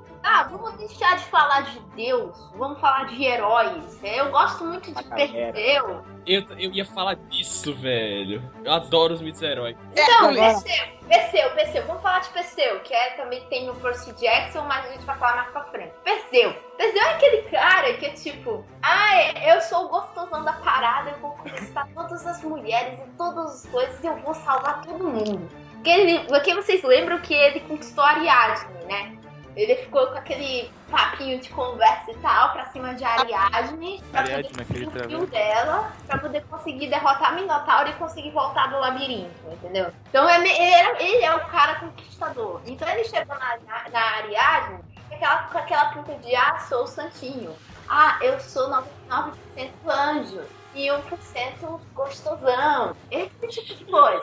Vamos 0.56 0.74
deixar 0.78 1.16
de 1.16 1.24
falar 1.24 1.62
de 1.62 1.80
Deus, 1.96 2.50
vamos 2.54 2.80
falar 2.80 3.06
de 3.06 3.24
heróis. 3.24 3.98
Eu 4.04 4.30
gosto 4.30 4.64
muito 4.64 4.92
de 4.94 5.02
Perseu. 5.04 6.04
Eu, 6.26 6.42
eu 6.58 6.72
ia 6.72 6.84
falar 6.86 7.14
disso, 7.16 7.74
velho. 7.74 8.40
Eu 8.64 8.72
adoro 8.72 9.14
os 9.14 9.20
mitos 9.20 9.42
heróicos. 9.42 9.82
Então, 9.92 10.30
agora- 10.30 10.34
Perseu, 10.54 10.84
Perseu, 11.08 11.50
Perseu, 11.50 11.86
vamos 11.86 12.02
falar 12.02 12.20
de 12.20 12.28
Perseu, 12.30 12.80
que 12.80 12.94
é, 12.94 13.10
também 13.16 13.44
tem 13.48 13.68
o 13.68 13.74
Percy 13.74 14.12
Jackson, 14.14 14.62
mas 14.62 14.86
a 14.86 14.92
gente 14.92 15.04
vai 15.04 15.18
falar 15.18 15.36
mais 15.36 15.50
pra 15.50 15.64
frente. 15.64 15.92
Perseu. 16.04 16.52
Perseu 16.78 17.02
é 17.02 17.10
aquele 17.14 17.42
cara 17.42 17.94
que 17.94 18.06
é 18.06 18.10
tipo, 18.10 18.64
ah, 18.82 19.32
eu 19.54 19.60
sou 19.60 19.86
o 19.86 19.88
gostosão 19.88 20.44
da 20.44 20.52
parada, 20.54 21.10
eu 21.10 21.18
vou 21.18 21.32
conquistar 21.32 21.88
todas 21.94 22.24
as 22.26 22.42
mulheres 22.44 22.98
e 23.00 23.10
todas 23.18 23.64
as 23.64 23.70
coisas 23.70 24.02
e 24.02 24.06
eu 24.06 24.16
vou 24.18 24.34
salvar 24.34 24.82
todo 24.82 25.04
mundo. 25.04 25.48
Porque, 25.74 25.90
ele, 25.90 26.20
porque 26.26 26.54
vocês 26.54 26.82
lembram 26.82 27.18
que 27.20 27.34
ele 27.34 27.60
conquistou 27.60 28.02
Ariadne, 28.02 28.84
né? 28.86 29.18
Ele 29.56 29.76
ficou 29.76 30.06
com 30.08 30.18
aquele 30.18 30.70
papinho 30.90 31.40
de 31.40 31.48
conversa 31.50 32.10
e 32.10 32.14
tal 32.16 32.52
pra 32.52 32.66
cima 32.66 32.94
de 32.94 33.04
Ariadne, 33.04 34.02
pra 34.10 34.20
Ariadne, 34.20 34.48
poder 34.48 34.62
aquele 34.62 34.86
conseguir 34.86 34.86
o 34.86 34.90
travesti. 34.90 35.16
fio 35.16 35.26
dela, 35.26 35.92
pra 36.06 36.18
poder 36.18 36.44
conseguir 36.46 36.86
derrotar 36.88 37.34
Minotauro 37.34 37.88
e 37.88 37.92
conseguir 37.94 38.30
voltar 38.30 38.68
do 38.68 38.78
labirinto, 38.78 39.34
entendeu? 39.52 39.92
Então 40.08 40.28
ele, 40.28 40.48
ele 40.50 40.72
era- 40.72 41.02
ele 41.02 41.24
é 41.24 41.34
o 41.34 41.46
cara 41.46 41.76
conquistador. 41.76 42.60
Então 42.66 42.88
ele 42.88 43.04
chegou 43.04 43.36
na, 43.38 43.56
na, 43.66 43.88
na 43.90 44.00
Ariadne 44.16 44.78
com 45.08 45.14
aquela, 45.14 45.36
com 45.44 45.58
aquela 45.58 45.84
pinta 45.92 46.14
de 46.18 46.34
ah, 46.34 46.58
sou 46.68 46.82
o 46.84 46.86
santinho. 46.88 47.54
Ah, 47.88 48.18
eu 48.22 48.40
sou 48.40 48.68
99% 48.70 49.72
anjo 49.86 50.46
e 50.72 50.88
1% 50.90 51.80
gostosão. 51.92 52.96
Esse 53.10 53.30
tipo 53.48 53.74
de 53.78 53.84
coisa. 53.84 54.22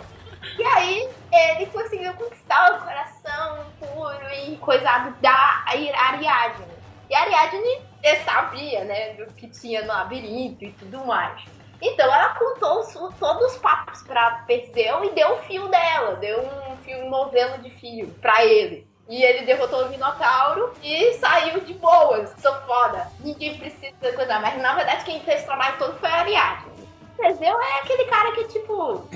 E 0.57 0.63
aí, 0.63 1.09
ele 1.31 1.65
conseguiu 1.67 2.13
conquistar 2.13 2.73
o 2.73 2.83
coração 2.83 3.65
puro 3.79 4.29
e 4.45 4.57
coisado 4.57 5.15
da 5.21 5.63
Ariadne. 5.67 6.65
E 7.09 7.15
a 7.15 7.21
Ariadne 7.21 7.81
sabia, 8.25 8.83
né, 8.83 9.13
do 9.13 9.25
que 9.33 9.47
tinha 9.47 9.81
no 9.81 9.87
labirinto 9.89 10.63
e 10.63 10.71
tudo 10.73 11.05
mais. 11.05 11.41
Então 11.81 12.05
ela 12.05 12.29
contou 12.35 12.79
os- 12.79 12.93
todos 13.19 13.53
os 13.53 13.57
papos 13.57 14.01
pra 14.03 14.43
Perseu 14.47 15.03
e 15.05 15.11
deu 15.11 15.33
o 15.33 15.37
fio 15.39 15.67
dela, 15.67 16.15
deu 16.15 16.41
um 16.69 16.77
fio 16.77 17.05
um 17.05 17.09
novelo 17.09 17.57
de 17.59 17.69
fio 17.71 18.07
pra 18.21 18.45
ele. 18.45 18.87
E 19.09 19.23
ele 19.23 19.45
derrotou 19.45 19.85
o 19.85 19.89
Minotauro 19.89 20.73
e 20.81 21.13
saiu 21.15 21.59
de 21.61 21.73
boas. 21.73 22.33
Sou 22.39 22.53
foda. 22.61 23.07
Ninguém 23.19 23.57
precisa 23.57 24.13
coisa. 24.13 24.39
Mas 24.39 24.61
na 24.61 24.73
verdade 24.75 25.03
quem 25.03 25.19
fez 25.21 25.41
o 25.41 25.45
trabalho 25.47 25.77
todo 25.77 25.99
foi 25.99 26.09
a 26.09 26.19
Ariadne. 26.19 26.71
Perseu 27.17 27.61
é 27.61 27.79
aquele 27.79 28.05
cara 28.05 28.31
que, 28.31 28.43
tipo, 28.45 29.07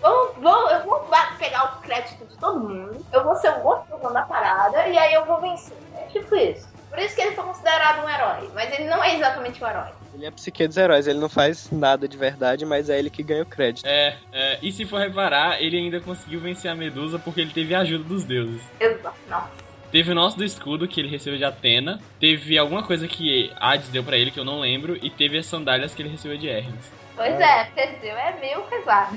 Vou, 0.00 0.34
vou, 0.40 0.70
eu 0.70 0.84
vou 0.84 1.08
pegar 1.38 1.64
o 1.64 1.80
crédito 1.82 2.24
de 2.26 2.36
todo 2.38 2.60
mundo, 2.60 3.04
eu 3.12 3.24
vou 3.24 3.34
ser 3.36 3.50
o 3.50 3.60
gostosão 3.60 4.12
da 4.12 4.22
parada 4.22 4.86
e 4.88 4.96
aí 4.96 5.14
eu 5.14 5.24
vou 5.24 5.40
vencer. 5.40 5.76
É 5.96 6.04
tipo 6.06 6.34
isso. 6.36 6.68
Por 6.88 6.98
isso 6.98 7.14
que 7.14 7.20
ele 7.20 7.36
foi 7.36 7.44
considerado 7.44 8.04
um 8.04 8.08
herói, 8.08 8.50
mas 8.54 8.72
ele 8.72 8.88
não 8.88 9.02
é 9.02 9.14
exatamente 9.14 9.62
um 9.62 9.68
herói. 9.68 9.90
Ele 10.12 10.26
é 10.26 10.30
psique 10.30 10.66
dos 10.66 10.76
heróis, 10.76 11.06
ele 11.06 11.20
não 11.20 11.28
faz 11.28 11.70
nada 11.70 12.08
de 12.08 12.16
verdade, 12.16 12.66
mas 12.66 12.90
é 12.90 12.98
ele 12.98 13.10
que 13.10 13.22
ganha 13.22 13.42
o 13.42 13.46
crédito. 13.46 13.86
É, 13.86 14.16
é, 14.32 14.58
e 14.60 14.72
se 14.72 14.84
for 14.84 14.98
reparar, 14.98 15.62
ele 15.62 15.76
ainda 15.76 16.00
conseguiu 16.00 16.40
vencer 16.40 16.70
a 16.70 16.74
Medusa 16.74 17.18
porque 17.18 17.40
ele 17.40 17.52
teve 17.52 17.74
a 17.74 17.80
ajuda 17.80 18.04
dos 18.04 18.24
deuses. 18.24 18.62
Exato. 18.80 19.16
Nossa. 19.28 19.70
Teve 19.92 20.12
o 20.12 20.14
nosso 20.14 20.36
do 20.36 20.44
escudo 20.44 20.86
que 20.86 21.00
ele 21.00 21.08
recebeu 21.08 21.38
de 21.38 21.44
Atena, 21.44 22.00
teve 22.20 22.56
alguma 22.56 22.82
coisa 22.82 23.08
que 23.08 23.52
Hades 23.56 23.88
deu 23.88 24.04
pra 24.04 24.16
ele 24.16 24.30
que 24.30 24.38
eu 24.38 24.44
não 24.44 24.60
lembro, 24.60 24.96
e 25.02 25.10
teve 25.10 25.38
as 25.38 25.46
sandálias 25.46 25.94
que 25.94 26.02
ele 26.02 26.08
recebeu 26.08 26.38
de 26.38 26.48
Hermes. 26.48 26.99
Pois 27.20 27.38
é, 27.38 27.64
Teseu 27.74 28.16
é 28.16 28.40
meio 28.40 28.62
pesado. 28.62 29.14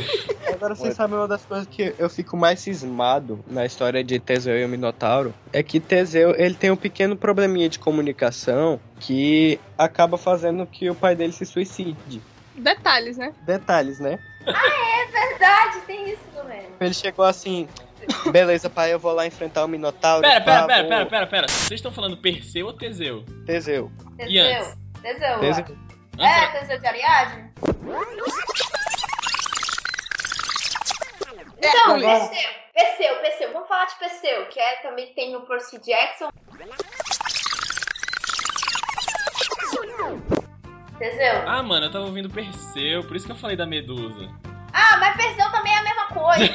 Agora 0.54 0.74
vocês 0.74 0.94
sabem 0.94 1.18
uma 1.18 1.28
das 1.28 1.44
coisas 1.44 1.66
que 1.66 1.94
eu 1.98 2.08
fico 2.08 2.34
mais 2.34 2.60
cismado 2.60 3.44
na 3.46 3.66
história 3.66 4.02
de 4.02 4.18
Teseu 4.18 4.58
e 4.58 4.64
o 4.64 4.68
Minotauro 4.70 5.34
é 5.52 5.62
que 5.62 5.78
Teseu 5.78 6.34
ele 6.38 6.54
tem 6.54 6.70
um 6.70 6.76
pequeno 6.76 7.14
probleminha 7.14 7.68
de 7.68 7.78
comunicação 7.78 8.80
que 8.98 9.60
acaba 9.76 10.16
fazendo 10.16 10.66
que 10.66 10.88
o 10.88 10.94
pai 10.94 11.14
dele 11.14 11.32
se 11.32 11.44
suicide. 11.44 12.22
Detalhes, 12.56 13.18
né? 13.18 13.34
Detalhes, 13.42 14.00
né? 14.00 14.18
É 14.46 15.06
verdade, 15.10 15.80
tem 15.86 16.08
isso 16.10 16.22
também. 16.34 16.62
Ele 16.80 16.94
chegou 16.94 17.26
assim, 17.26 17.68
beleza, 18.30 18.70
pai, 18.70 18.94
eu 18.94 18.98
vou 18.98 19.12
lá 19.12 19.26
enfrentar 19.26 19.62
o 19.62 19.68
Minotauro. 19.68 20.22
Pera, 20.22 20.40
pera, 20.40 20.60
pá, 20.62 20.66
pera, 20.68 20.80
vou- 20.80 20.88
pera, 20.88 21.06
pera, 21.06 21.26
pera. 21.26 21.48
Vocês 21.48 21.72
estão 21.78 21.92
falando 21.92 22.16
Perseu 22.16 22.64
ou 22.66 22.72
Teseu? 22.72 23.24
Teseu. 23.44 23.92
E 24.26 24.38
antes? 24.38 24.74
Teseu. 25.02 25.38
Teseu. 25.38 25.91
É, 26.22 26.46
Teseu 26.52 26.78
de 26.78 26.86
Ariadne? 26.86 27.52
Então, 31.58 31.96
Hércules. 31.96 32.28
Perseu, 32.28 32.50
Perseu, 32.72 33.16
Perseu, 33.16 33.52
vamos 33.52 33.68
falar 33.68 33.86
de 33.86 33.94
Perseu, 33.96 34.46
que 34.46 34.60
é, 34.60 34.76
também 34.76 35.12
tem 35.14 35.34
o 35.34 35.40
Percy 35.40 35.78
Jackson. 35.78 36.30
Teseu. 40.96 41.42
Ah, 41.48 41.62
mano, 41.62 41.86
eu 41.86 41.92
tava 41.92 42.04
ouvindo 42.04 42.30
Perseu, 42.30 43.02
por 43.02 43.16
isso 43.16 43.26
que 43.26 43.32
eu 43.32 43.36
falei 43.36 43.56
da 43.56 43.66
Medusa. 43.66 44.30
Ah, 44.72 44.96
mas 44.98 45.16
Perseu 45.16 45.50
também 45.50 45.74
é 45.74 45.78
a 45.78 45.82
mesma 45.82 46.06
coisa. 46.06 46.46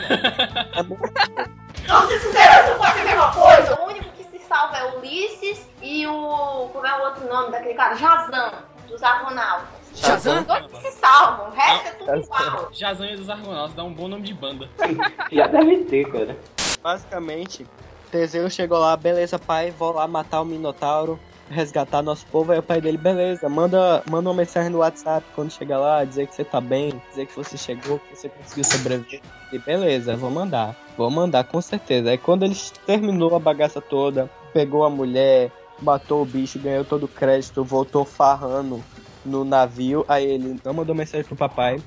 Não, 1.88 2.07
se 2.07 2.19
fizeram, 2.19 2.69
não 2.69 2.77
pode 2.77 2.93
ser 2.93 3.01
a 3.01 3.05
mesma 3.05 3.33
coisa. 3.33 3.81
O 3.81 3.86
único 3.88 4.09
que 4.12 4.24
se 4.24 4.39
salva 4.39 4.77
é 4.77 4.95
Ulisses 4.95 5.69
e 5.81 6.07
o. 6.07 6.69
Como 6.71 6.86
é 6.86 7.00
o 7.00 7.03
outro 7.03 7.27
nome 7.27 7.51
daquele 7.51 7.75
cara? 7.75 7.95
Jazão, 7.95 8.63
dos 8.88 9.03
Argonautas. 9.03 9.67
Shazam? 9.96 10.39
Os 10.39 10.46
dois 10.46 10.65
que 10.67 10.82
se 10.82 10.91
salvam, 11.00 11.48
o 11.48 11.51
resto 11.51 11.88
é 11.88 11.91
tudo 11.91 12.17
igual. 12.17 12.70
Jazão 12.72 13.06
e 13.08 13.15
dos 13.15 13.29
Argonautas 13.29 13.74
dá 13.74 13.84
um 13.84 13.94
bom 13.94 14.08
nome 14.08 14.24
de 14.24 14.34
banda. 14.34 14.70
Já 15.32 15.48
deve 15.48 15.84
ter, 15.86 16.12
cara. 16.12 16.38
Basicamente, 16.82 17.65
Teseu 18.12 18.50
chegou 18.50 18.77
lá, 18.79 18.96
beleza, 18.96 19.38
pai, 19.39 19.72
vou 19.72 19.91
lá 19.94 20.08
matar 20.08 20.41
o 20.41 20.46
Minotauro. 20.46 21.20
resgatar 21.50 22.01
nosso 22.01 22.25
povo. 22.27 22.51
Aí 22.51 22.60
o 22.60 22.63
pai 22.63 22.79
dele, 22.82 22.98
beleza, 22.98 23.48
manda, 23.50 24.03
manda 24.10 24.29
uma 24.29 24.36
mensagem 24.36 24.70
no 24.70 24.79
WhatsApp 24.79 25.25
quando 25.34 25.51
chegar 25.51 25.79
lá, 25.79 26.03
dizer 26.03 26.27
que 26.27 26.36
você 26.36 26.44
tá 26.44 26.60
bem, 26.62 27.01
dizer 27.10 27.25
que 27.25 27.36
você 27.36 27.58
chegou, 27.58 28.00
que 28.00 28.15
você 28.15 28.29
conseguiu 28.29 28.63
sobreviver. 28.63 29.22
E 29.51 29.58
beleza, 29.58 30.15
vou 30.15 30.29
mandar. 30.29 30.75
Vou 30.98 31.10
mandar, 31.10 31.44
com 31.46 31.62
certeza. 31.62 32.10
Aí 32.12 32.17
quando 32.17 32.44
ele 32.44 32.56
terminou 32.86 33.36
a 33.36 33.39
bagaça 33.39 33.79
toda, 33.82 34.29
pegou 34.53 34.84
a 34.84 34.89
mulher, 34.89 35.51
matou 35.81 36.22
o 36.22 36.25
bicho, 36.25 36.60
ganhou 36.60 36.84
todo 36.84 37.03
o 37.03 37.07
crédito, 37.07 37.63
voltou 37.63 38.05
farrando 38.05 38.84
no 39.25 39.43
navio. 39.43 40.05
Aí 40.07 40.25
ele 40.25 40.60
não 40.63 40.74
mandou 40.74 40.96
mensagem 40.96 41.25
pro 41.25 41.36
papai. 41.36 41.81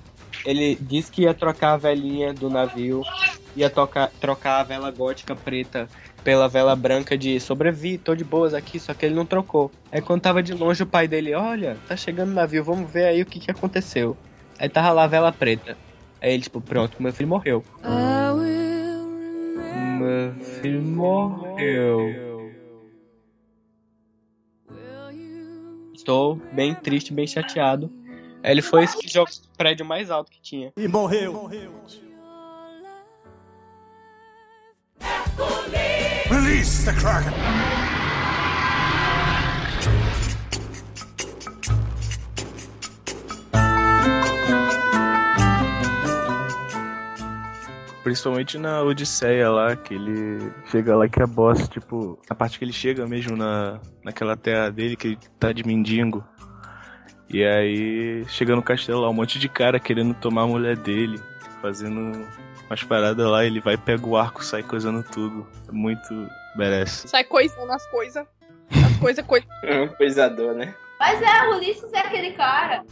Ele 0.44 0.76
disse 0.80 1.10
que 1.10 1.22
ia 1.22 1.34
trocar 1.34 1.72
a 1.72 1.76
velhinha 1.76 2.32
do 2.32 2.48
navio, 2.48 3.02
ia 3.54 3.68
tocar, 3.68 4.10
trocar 4.20 4.60
a 4.60 4.62
vela 4.62 4.90
gótica 4.90 5.34
preta 5.34 5.88
pela 6.22 6.48
vela 6.48 6.76
branca 6.76 7.16
de 7.16 7.40
sobrevi, 7.40 7.98
tô 7.98 8.14
de 8.14 8.24
boas 8.24 8.54
aqui, 8.54 8.78
só 8.78 8.94
que 8.94 9.06
ele 9.06 9.14
não 9.14 9.26
trocou. 9.26 9.70
Aí 9.90 10.00
quando 10.00 10.20
tava 10.20 10.42
de 10.42 10.54
longe 10.54 10.82
o 10.82 10.86
pai 10.86 11.08
dele, 11.08 11.34
olha, 11.34 11.76
tá 11.88 11.96
chegando 11.96 12.30
o 12.30 12.34
navio, 12.34 12.62
vamos 12.62 12.90
ver 12.90 13.06
aí 13.06 13.22
o 13.22 13.26
que 13.26 13.40
que 13.40 13.50
aconteceu. 13.50 14.16
Aí 14.58 14.68
tava 14.68 14.92
lá 14.92 15.04
a 15.04 15.08
vela 15.08 15.32
preta. 15.32 15.76
Aí 16.20 16.34
ele, 16.34 16.42
tipo, 16.42 16.60
pronto, 16.60 17.02
meu 17.02 17.12
filho 17.12 17.28
morreu. 17.28 17.64
Meu 19.98 20.34
filho 20.60 20.82
morreu. 20.82 22.29
Estou 26.00 26.36
bem 26.54 26.74
triste, 26.74 27.12
bem 27.12 27.26
chateado. 27.26 27.92
Aí 28.42 28.52
ele 28.52 28.62
foi 28.62 28.84
esse 28.84 29.06
jogo 29.06 29.30
prédio 29.54 29.84
mais 29.84 30.10
alto 30.10 30.30
que 30.30 30.40
tinha. 30.40 30.72
E 30.74 30.88
morreu. 30.88 31.46
Release 36.30 36.86
the 36.86 36.92
Kraken. 36.94 37.79
Principalmente 48.10 48.58
na 48.58 48.82
Odisseia 48.82 49.48
lá, 49.48 49.76
que 49.76 49.94
ele 49.94 50.52
chega 50.68 50.96
lá 50.96 51.08
que 51.08 51.22
é 51.22 51.26
boss, 51.26 51.68
tipo, 51.68 52.18
a 52.28 52.34
parte 52.34 52.58
que 52.58 52.64
ele 52.64 52.72
chega 52.72 53.06
mesmo 53.06 53.36
na, 53.36 53.78
naquela 54.02 54.36
terra 54.36 54.68
dele, 54.68 54.96
que 54.96 55.06
ele 55.06 55.18
tá 55.38 55.52
de 55.52 55.64
mendigo. 55.64 56.24
E 57.32 57.44
aí 57.44 58.24
chega 58.26 58.56
no 58.56 58.64
castelo 58.64 59.02
lá, 59.02 59.08
um 59.08 59.12
monte 59.12 59.38
de 59.38 59.48
cara 59.48 59.78
querendo 59.78 60.12
tomar 60.14 60.42
a 60.42 60.46
mulher 60.48 60.76
dele, 60.76 61.22
fazendo 61.62 62.26
umas 62.66 62.82
paradas 62.82 63.24
lá, 63.24 63.44
ele 63.44 63.60
vai, 63.60 63.76
pega 63.76 64.04
o 64.04 64.16
arco, 64.16 64.44
sai 64.44 64.64
coisando 64.64 65.04
tudo. 65.04 65.46
É 65.68 65.72
Muito 65.72 66.12
merece. 66.56 67.06
Sai 67.06 67.22
coisando 67.22 67.70
as 67.70 67.86
coisas. 67.92 68.26
As 68.72 68.96
coisas, 68.96 69.24
coisa. 69.24 69.46
Um 69.70 69.86
coisador, 69.86 70.54
né? 70.54 70.74
Mas 70.98 71.22
é, 71.22 71.46
o 71.46 71.58
Ulisses 71.58 71.92
é 71.92 72.00
aquele 72.00 72.32
cara 72.32 72.82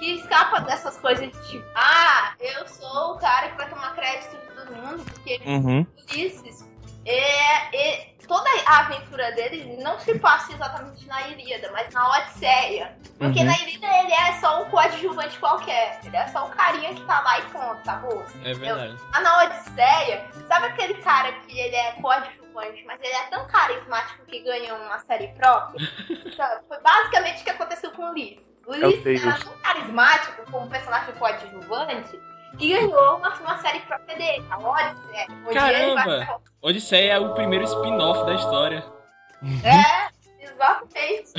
que 0.00 0.14
escapa 0.14 0.60
dessas 0.62 0.96
coisas 0.98 1.30
de 1.30 1.48
tipo, 1.48 1.64
ah, 1.76 2.32
eu 2.40 2.66
sou 2.66 3.12
o 3.14 3.18
cara 3.18 3.50
que 3.50 3.56
vai 3.56 3.68
tomar 3.68 3.94
crédito 3.94 4.30
de 4.36 4.54
todo 4.54 4.74
mundo, 4.74 5.04
porque 5.04 5.40
Uhum. 5.46 5.86
Ulisses 6.10 6.68
é, 7.06 7.76
é- 7.76 8.14
toda 8.26 8.48
a 8.66 8.80
aventura 8.80 9.32
dele 9.32 9.76
não 9.82 9.98
se 9.98 10.18
passa 10.18 10.52
exatamente 10.52 11.06
na 11.06 11.28
Ilíada, 11.28 11.70
mas 11.72 11.92
na 11.92 12.08
Odisseia. 12.18 12.96
Porque 13.18 13.40
Uhum. 13.40 13.46
na 13.46 13.58
Ilíada 13.58 13.98
ele 14.04 14.12
é 14.12 14.32
só 14.40 14.62
um 14.62 14.70
coadjuvante 14.70 15.38
qualquer. 15.38 16.00
Ele 16.04 16.16
é 16.16 16.26
só 16.28 16.46
o 16.46 16.50
carinha 16.50 16.94
que 16.94 17.04
tá 17.06 17.20
lá 17.20 17.38
e 17.38 17.42
pronto, 17.42 17.80
acabou. 17.80 18.24
É 18.44 18.54
verdade. 18.54 18.96
Mas 19.10 19.22
na 19.22 19.44
Odisseia, 19.44 20.26
sabe 20.46 20.66
aquele 20.66 20.94
cara 21.02 21.32
que 21.32 21.58
ele 21.58 21.74
é 21.76 21.92
coadjuvante, 22.00 22.84
mas 22.86 23.00
ele 23.02 23.14
é 23.14 23.22
tão 23.30 23.46
carismático 23.48 24.24
que 24.26 24.40
ganhou 24.40 24.78
uma 24.78 24.98
série 25.00 25.28
própria? 25.28 25.80
Sabe? 26.36 26.62
Foi 26.68 26.80
basicamente 26.80 27.40
o 27.40 27.44
que 27.44 27.50
aconteceu 27.50 27.90
com 27.92 28.02
o 28.04 28.10
Ulisses. 28.10 28.49
O 28.66 28.74
É 28.74 28.78
o 28.78 28.86
Ulisses 28.88 29.24
era 29.24 29.38
tão 29.38 29.52
carismático 29.62 30.50
como 30.50 30.68
personagem 30.70 31.14
coadjuvante 31.14 32.20
que 32.58 32.72
ganhou 32.72 33.16
uma, 33.16 33.34
uma 33.34 33.58
série 33.58 33.80
própria 33.80 34.16
dele, 34.16 34.44
a 34.50 34.58
Odisseia. 34.58 35.26
ele 35.82 35.94
vai- 35.94 36.04
Caramba! 36.04 36.40
Odisseia 36.62 37.12
é 37.14 37.18
o 37.18 37.32
primeiro 37.34 37.64
spin-off 37.64 38.24
da 38.26 38.34
história. 38.34 38.84
É, 39.64 40.44
exatamente. 40.44 41.32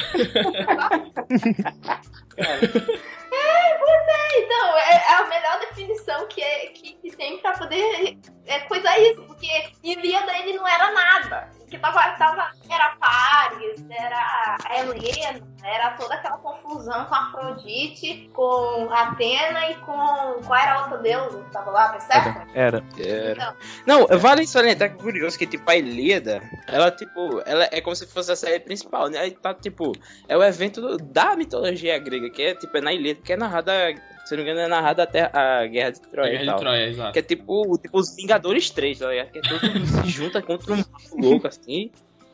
É, 2.38 3.77
pois 3.77 4.07
é, 4.07 4.40
então, 4.40 4.77
é, 4.77 4.94
é 4.96 5.14
a 5.16 5.25
melhor 5.27 5.60
definição 5.60 6.27
que, 6.27 6.42
é, 6.42 6.68
que, 6.68 6.94
que 6.94 7.16
tem 7.16 7.38
pra 7.40 7.53
poder 7.53 8.18
é, 8.46 8.60
coisar 8.62 8.98
isso, 9.00 9.22
porque 9.24 9.48
Ilíada 9.84 10.36
ele 10.40 10.53
não 10.53 10.68
era 10.68 10.92
nada. 10.92 11.50
O 11.62 11.66
que 11.68 11.77
tava, 11.77 12.00
tava 12.18 12.51
era 12.74 12.96
Paris, 13.00 13.86
era 13.90 14.57
a 14.66 14.79
Helena, 14.79 15.42
era 15.64 15.92
toda 15.92 16.16
aquela 16.16 16.38
confusão 16.38 17.05
com 17.05 17.16
Afrodite, 17.16 18.29
com 18.34 18.90
Atena 18.92 19.70
e 19.70 19.75
com. 19.75 20.42
Qual 20.46 20.55
era 20.55 20.74
a 20.74 20.81
outra 20.81 20.98
deusa 20.98 21.44
que 21.44 21.51
tava 21.51 21.72
lá, 21.72 21.90
percebe? 21.90 22.51
Era. 22.53 22.84
Então, 22.98 23.55
Não, 23.86 24.07
vale 24.20 24.48
salientar 24.48 24.90
que 24.90 25.00
é 25.00 25.03
curioso 25.03 25.38
que, 25.38 25.46
tipo, 25.46 25.70
a 25.70 25.75
Ilíada, 25.75 26.42
ela, 26.68 26.90
tipo, 26.92 27.42
ela 27.46 27.68
é 27.72 27.81
como 27.81 27.96
se 27.96 28.07
fosse 28.07 28.31
a 28.31 28.36
série 28.36 28.60
principal, 28.60 29.10
né? 29.10 29.20
Aí 29.20 29.31
tá, 29.31 29.53
tipo, 29.53 29.92
é 30.27 30.38
o 30.38 30.44
evento 30.44 30.98
da 30.98 31.36
mitologia 31.36 31.98
grega, 32.00 32.29
que 32.29 32.42
é, 32.42 32.55
tipo, 32.55 32.75
é 32.77 32.81
na 32.81 32.94
Ilíada, 32.94 33.20
que 33.24 33.34
é 33.34 33.38
narrada, 33.38 33.74
se 34.25 34.36
não 34.36 34.44
me 34.44 34.50
engano, 34.50 34.66
é 34.66 34.68
narrada 34.68 35.03
até 35.03 35.29
a 35.34 35.66
Guerra 35.68 35.92
de 35.92 36.00
A 36.00 36.10
Troia 36.10 36.31
Guerra 36.31 36.44
e 36.44 36.48
de. 36.48 36.55
Troia, 36.60 36.88
exato. 36.88 37.14
Que 37.14 37.20
é 37.20 37.22
tipo, 37.22 37.77
tipo 37.77 38.00
os 38.00 38.16
Vingadores 38.16 38.70
3, 38.70 39.00
tá 39.00 39.10
ligado? 39.10 39.31
Que 39.31 39.40
é 39.40 39.42
todo 39.42 39.72
mundo 39.72 39.86
se 39.86 40.10
junta 40.10 40.42
contra 40.42 40.74
um 40.74 40.84
louco, 41.20 41.48
assim. 41.48 41.92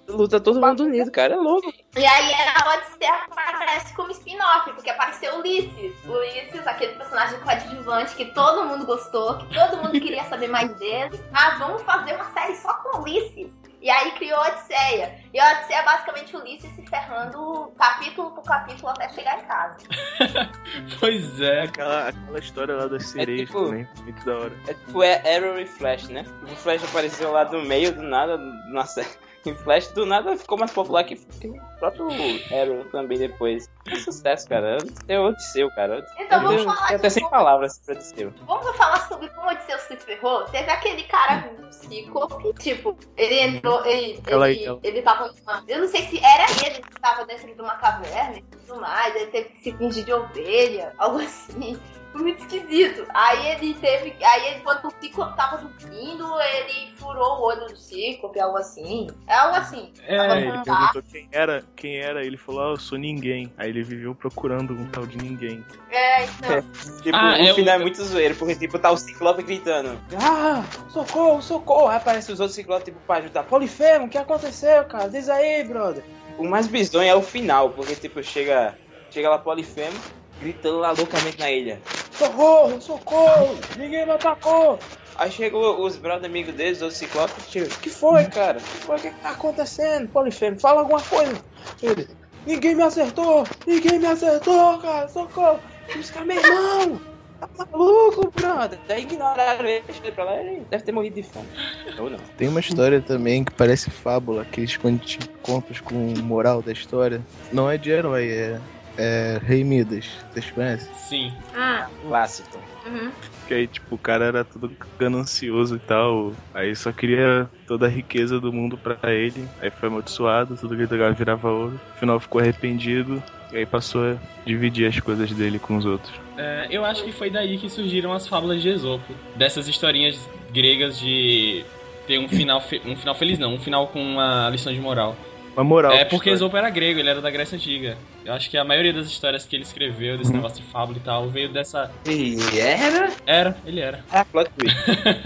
Luta 0.07 0.39
todo 0.39 0.61
mundo 0.61 0.83
unido, 0.83 1.11
cara. 1.11 1.33
É 1.33 1.37
louco. 1.37 1.71
E 1.95 2.05
aí 2.05 2.31
a 2.33 2.75
Odisseia 2.75 3.25
aparece 3.27 3.93
como 3.93 4.11
spin-off, 4.11 4.71
porque 4.71 4.89
apareceu 4.89 5.37
Ulisses. 5.39 5.93
Ulisses, 6.05 6.65
aquele 6.65 6.93
personagem 6.93 7.39
coadjuvante 7.41 8.15
que 8.15 8.25
todo 8.25 8.65
mundo 8.65 8.85
gostou, 8.85 9.37
que 9.37 9.53
todo 9.53 9.77
mundo 9.77 9.91
queria 9.91 10.23
saber 10.25 10.47
mais 10.47 10.73
dele. 10.75 11.19
Ah, 11.33 11.57
vamos 11.59 11.81
fazer 11.83 12.15
uma 12.15 12.31
série 12.31 12.55
só 12.55 12.73
com 12.75 13.01
Ulisses. 13.01 13.51
E 13.81 13.89
aí 13.89 14.11
criou 14.13 14.39
a 14.39 14.47
Odisseia. 14.47 15.23
E 15.33 15.39
a 15.39 15.51
Odisseia 15.53 15.79
é 15.79 15.83
basicamente 15.85 16.35
Ulisses 16.35 16.71
se 16.75 16.85
ferrando 16.87 17.71
capítulo 17.77 18.31
por 18.31 18.43
capítulo 18.43 18.89
até 18.89 19.09
chegar 19.09 19.39
em 19.39 19.45
casa. 19.45 19.77
Pois 20.99 21.39
é. 21.41 21.61
Aquela, 21.63 22.07
aquela 22.09 22.39
história 22.39 22.75
lá 22.75 22.87
das 22.87 23.05
sereias 23.07 23.47
tipo- 23.47 23.65
também, 23.65 23.87
muito 24.03 24.25
da 24.25 24.37
hora. 24.37 24.53
É 24.67 24.73
tipo 24.73 25.03
é 25.03 25.35
Arrow 25.37 25.59
e 25.59 25.65
Flash, 25.65 26.07
né? 26.09 26.25
O 26.43 26.55
Flash 26.55 26.83
apareceu 26.83 27.31
lá 27.31 27.43
do 27.43 27.61
meio, 27.61 27.93
do 27.93 28.01
nada, 28.03 28.37
na 28.37 28.85
série. 28.85 29.07
E 29.45 29.53
Flash 29.53 29.87
do 29.93 30.05
nada 30.05 30.35
ficou 30.35 30.57
mais 30.57 30.71
popular 30.71 31.05
que 31.05 31.13
o 31.15 31.79
próprio 31.79 32.07
Arrow 32.51 32.83
também 32.91 33.17
depois. 33.17 33.69
Que 33.85 33.95
sucesso, 33.97 34.47
cara. 34.49 34.77
É 35.07 35.17
Odisseu, 35.17 35.69
cara. 35.71 36.05
Então 36.19 36.41
vamos 36.43 36.63
falar 36.63 36.87
tem 36.87 36.95
até 36.97 37.09
sem 37.09 37.23
como- 37.23 37.31
palavras 37.31 37.79
pra 37.85 37.95
Odisseu. 37.95 38.33
Vamos 38.45 38.75
falar 38.75 39.07
sobre 39.07 39.29
como 39.29 39.49
Odisseu 39.49 39.79
se 39.79 39.95
ferrou? 39.95 40.43
Teve 40.45 40.69
aquele 40.69 41.03
cara 41.03 41.47
do 41.55 41.71
Cíclope, 41.71 42.53
tipo, 42.59 42.97
ele 43.15 43.39
entrou, 43.39 43.85
ele, 43.85 44.19
Ela- 44.27 44.49
ele, 44.51 44.65
ela- 44.65 44.79
ele 44.83 45.01
tava 45.01 45.16
numa. 45.19 45.63
Eu 45.67 45.81
não 45.81 45.87
sei 45.87 46.07
se 46.07 46.23
era 46.23 46.45
ele 46.65 46.81
que 46.81 46.99
tava 46.99 47.25
dentro 47.25 47.53
de 47.53 47.61
uma 47.61 47.75
caverna 47.75 48.37
e 48.37 48.41
tudo 48.41 48.79
mais, 48.79 49.15
ele 49.15 49.27
teve 49.27 49.49
que 49.49 49.63
se 49.63 49.71
fingir 49.73 50.05
de 50.05 50.13
ovelha, 50.13 50.93
algo 50.97 51.19
assim. 51.21 51.79
Muito 52.13 52.41
esquisito. 52.41 53.05
Aí 53.13 53.47
ele 53.51 53.73
teve. 53.75 54.15
Aí 54.23 54.47
ele, 54.47 54.61
quando 54.61 54.85
o 54.87 54.91
Cíclope 54.99 55.35
tava 55.37 55.57
dormindo, 55.57 56.25
ele 56.41 56.91
furou 56.95 57.39
o 57.39 57.43
olho 57.43 57.67
do 57.67 57.77
Cíclope, 57.77 58.39
algo 58.39 58.57
assim. 58.57 59.07
É 59.27 59.35
algo 59.35 59.55
assim. 59.57 59.93
É, 60.05 60.17
Tava 60.17 60.39
ele 60.39 60.51
perguntou 60.63 61.03
quem 61.03 61.27
era, 61.31 61.63
quem 61.75 61.97
era, 61.97 62.25
ele 62.25 62.37
falou, 62.37 62.61
ah, 62.63 62.69
eu 62.71 62.77
sou 62.79 62.97
ninguém. 62.97 63.53
Aí 63.57 63.69
ele 63.69 63.83
viveu 63.83 64.15
procurando 64.15 64.73
um 64.73 64.87
tal 64.87 65.05
de 65.05 65.17
ninguém. 65.17 65.63
É, 65.91 66.23
então. 66.23 66.61
Tipo, 67.03 67.15
Ah, 67.15 67.33
o 67.37 67.41
é 67.41 67.53
final 67.53 67.77
o- 67.77 67.79
é 67.79 67.81
muito 67.83 68.03
zoeiro, 68.03 68.35
porque 68.35 68.55
tipo, 68.55 68.79
tá 68.79 68.89
o 68.91 68.97
Ciclope 68.97 69.43
gritando. 69.43 69.99
Ah, 70.19 70.63
socorro, 70.89 71.41
socorro. 71.41 71.87
Aí 71.89 71.97
aparece 71.97 72.31
os 72.31 72.39
outros 72.39 72.55
Ciclopes, 72.55 72.85
tipo, 72.85 72.99
pra 73.05 73.17
ajudar. 73.17 73.43
Polifemo, 73.43 74.05
o 74.05 74.09
que 74.09 74.17
aconteceu, 74.17 74.83
cara? 74.85 75.07
Diz 75.09 75.29
aí, 75.29 75.63
brother. 75.65 76.03
O 76.37 76.43
mais 76.47 76.67
bizonho 76.67 77.07
é 77.09 77.15
o 77.15 77.21
final, 77.21 77.69
porque 77.71 77.95
tipo, 77.95 78.23
chega, 78.23 78.75
chega 79.11 79.29
lá 79.29 79.37
Polifemo, 79.39 79.97
gritando 80.39 80.79
lá 80.79 80.91
loucamente 80.91 81.39
na 81.39 81.51
ilha. 81.51 81.81
Socorro, 82.11 82.81
socorro, 82.81 83.57
ninguém 83.77 84.05
me 84.05 84.11
atacou. 84.11 84.79
Aí 85.15 85.31
chegou 85.31 85.83
os 85.83 85.97
brother 85.97 86.29
amigos 86.29 86.53
deles, 86.53 86.81
os 86.81 86.95
Ciclopes, 86.95 87.49
chega, 87.49 87.65
o 87.65 87.79
que 87.79 87.89
foi, 87.89 88.25
cara? 88.25 88.59
O 88.59 88.61
que 88.61 88.77
foi? 88.77 88.97
O 88.97 88.99
que 88.99 89.09
que 89.09 89.19
tá 89.21 89.31
acontecendo? 89.31 90.07
Polifemo, 90.09 90.59
fala 90.59 90.81
alguma 90.81 91.01
coisa. 91.01 91.41
Ele, 91.81 92.07
ninguém 92.45 92.75
me 92.75 92.83
acertou, 92.83 93.43
ninguém 93.65 93.97
me 93.97 94.05
acertou, 94.05 94.77
cara, 94.77 95.07
socorro. 95.07 95.59
Os 95.99 96.11
caras, 96.11 96.27
meu 96.27 96.37
irmão, 96.37 97.01
tá 97.39 97.49
maluco, 97.71 98.31
brother. 98.35 98.77
Daí 98.87 99.01
ignoraram 99.03 99.65
ele, 99.65 99.83
deixaram 99.87 100.11
pra 100.11 100.23
lá, 100.23 100.39
ele 100.39 100.63
deve 100.69 100.83
ter 100.83 100.91
morrido 100.91 101.15
de 101.15 101.23
fome. 101.23 101.47
Ou 101.97 102.09
não. 102.11 102.19
Tem 102.37 102.47
uma 102.47 102.59
história 102.59 103.01
também 103.01 103.43
que 103.43 103.51
parece 103.51 103.89
fábula, 103.89 104.43
aqueles 104.43 104.77
contos 104.77 105.79
com 105.83 105.95
moral 106.21 106.61
da 106.61 106.71
história. 106.71 107.21
Não 107.51 107.69
é 107.69 107.77
de 107.77 107.89
herói, 107.89 108.29
é, 108.29 108.61
é 108.97 109.39
Rei 109.43 109.63
Midas. 109.63 110.05
Vocês 110.31 110.49
conhecem? 110.51 110.93
Sim. 111.07 111.33
Ah, 111.55 111.87
Clássico. 112.01 112.59
Uhum. 112.85 113.11
Que 113.47 113.53
aí, 113.53 113.67
tipo, 113.67 113.95
o 113.95 113.97
cara 113.97 114.25
era 114.25 114.43
todo 114.43 114.71
ganancioso 114.99 115.75
e 115.75 115.79
tal. 115.79 116.33
Aí 116.53 116.75
só 116.75 116.91
queria 116.91 117.49
toda 117.65 117.85
a 117.85 117.89
riqueza 117.89 118.39
do 118.39 118.51
mundo 118.51 118.77
pra 118.77 118.97
ele. 119.13 119.47
Aí 119.61 119.69
foi 119.71 119.87
amaldiçoado, 119.89 120.55
tudo 120.57 120.75
que 120.75 120.81
ele 120.81 120.87
pegava 120.87 121.13
virava 121.13 121.49
ouro. 121.49 121.73
No 121.93 121.99
final 121.99 122.19
ficou 122.19 122.41
arrependido. 122.41 123.21
E 123.51 123.57
aí 123.57 123.65
passou 123.65 124.03
a 124.11 124.17
dividir 124.45 124.87
as 124.87 124.99
coisas 124.99 125.31
dele 125.31 125.57
com 125.59 125.77
os 125.77 125.85
outros. 125.85 126.11
É, 126.37 126.67
eu 126.69 126.83
acho 126.83 127.03
que 127.05 127.11
foi 127.13 127.29
daí 127.29 127.57
que 127.57 127.69
surgiram 127.69 128.11
as 128.11 128.27
fábulas 128.27 128.61
de 128.61 128.67
Esopo. 128.69 129.13
Dessas 129.35 129.67
historinhas 129.69 130.19
gregas 130.51 130.99
de 130.99 131.63
ter 132.05 132.19
um 132.19 132.27
final, 132.27 132.59
fe- 132.59 132.81
um 132.85 132.95
final 132.95 133.15
feliz, 133.15 133.39
não, 133.39 133.53
um 133.55 133.59
final 133.59 133.87
com 133.87 134.01
uma 134.01 134.49
lição 134.49 134.73
de 134.73 134.79
moral. 134.81 135.15
Uma 135.55 135.63
moral. 135.63 135.91
É 135.93 135.99
porque 136.03 136.29
história. 136.29 136.33
Esopo 136.35 136.57
era 136.57 136.69
grego, 136.69 136.99
ele 136.99 137.09
era 137.09 137.21
da 137.21 137.31
Grécia 137.31 137.55
Antiga. 137.55 137.97
Eu 138.27 138.33
acho 138.33 138.49
que 138.49 138.57
a 138.57 138.63
maioria 138.65 138.91
das 138.91 139.07
histórias 139.07 139.45
que 139.45 139.55
ele 139.55 139.63
escreveu, 139.63 140.17
desse 140.17 140.33
negócio 140.33 140.61
de 140.61 140.69
fábula 140.69 140.97
e 140.97 141.01
tal, 141.01 141.29
veio 141.29 141.47
dessa. 141.47 141.89
E 142.05 142.35
era? 142.59 143.09
Era, 143.25 143.57
ele 143.65 143.79
era. 143.79 144.03
Ah, 144.11 144.25
plot 144.25 144.51
twist. 144.51 144.75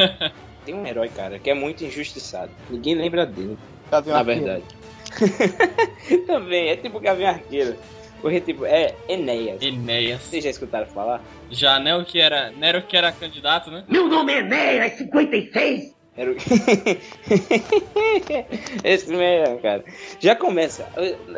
Tem 0.63 0.75
um 0.75 0.85
herói, 0.85 1.09
cara, 1.09 1.39
que 1.39 1.49
é 1.49 1.55
muito 1.55 1.83
injustiçado. 1.83 2.51
Ninguém 2.69 2.93
lembra 2.93 3.25
dele. 3.25 3.57
Gavião 3.89 4.15
na 4.15 4.21
verdade. 4.21 4.63
Também, 6.27 6.69
é 6.69 6.75
tipo 6.75 6.99
Gavião 6.99 7.31
Arqueiro. 7.31 7.75
Porque, 8.21 8.39
tipo, 8.39 8.67
é 8.67 8.93
Enéas. 9.09 9.59
Enéas. 9.63 10.21
Vocês 10.21 10.43
já 10.43 10.51
escutaram 10.51 10.85
falar? 10.85 11.23
Já 11.49 11.79
Nero 11.79 12.05
que 12.05 12.21
era. 12.21 12.51
Nero 12.51 12.83
que 12.83 12.95
era 12.95 13.11
candidato, 13.11 13.71
né? 13.71 13.83
Meu 13.87 14.07
nome 14.07 14.31
é 14.31 14.39
Enéas 14.41 14.93
56! 14.99 16.00
Era 16.21 16.31
o... 16.31 16.36
Esse 18.84 19.12
mesmo, 19.12 19.60
cara. 19.60 19.84
Já 20.19 20.36
começa. 20.36 20.88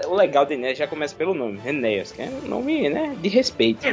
O 0.08 0.16
legal 0.16 0.46
de 0.46 0.56
Enéas 0.56 0.78
já 0.78 0.88
começa 0.88 1.16
pelo 1.16 1.34
nome, 1.34 1.62
Enéas, 1.66 2.12
que 2.12 2.22
é 2.22 2.26
um 2.26 2.50
nome, 2.50 2.90
né? 2.90 3.16
De 3.18 3.30
respeito. 3.30 3.88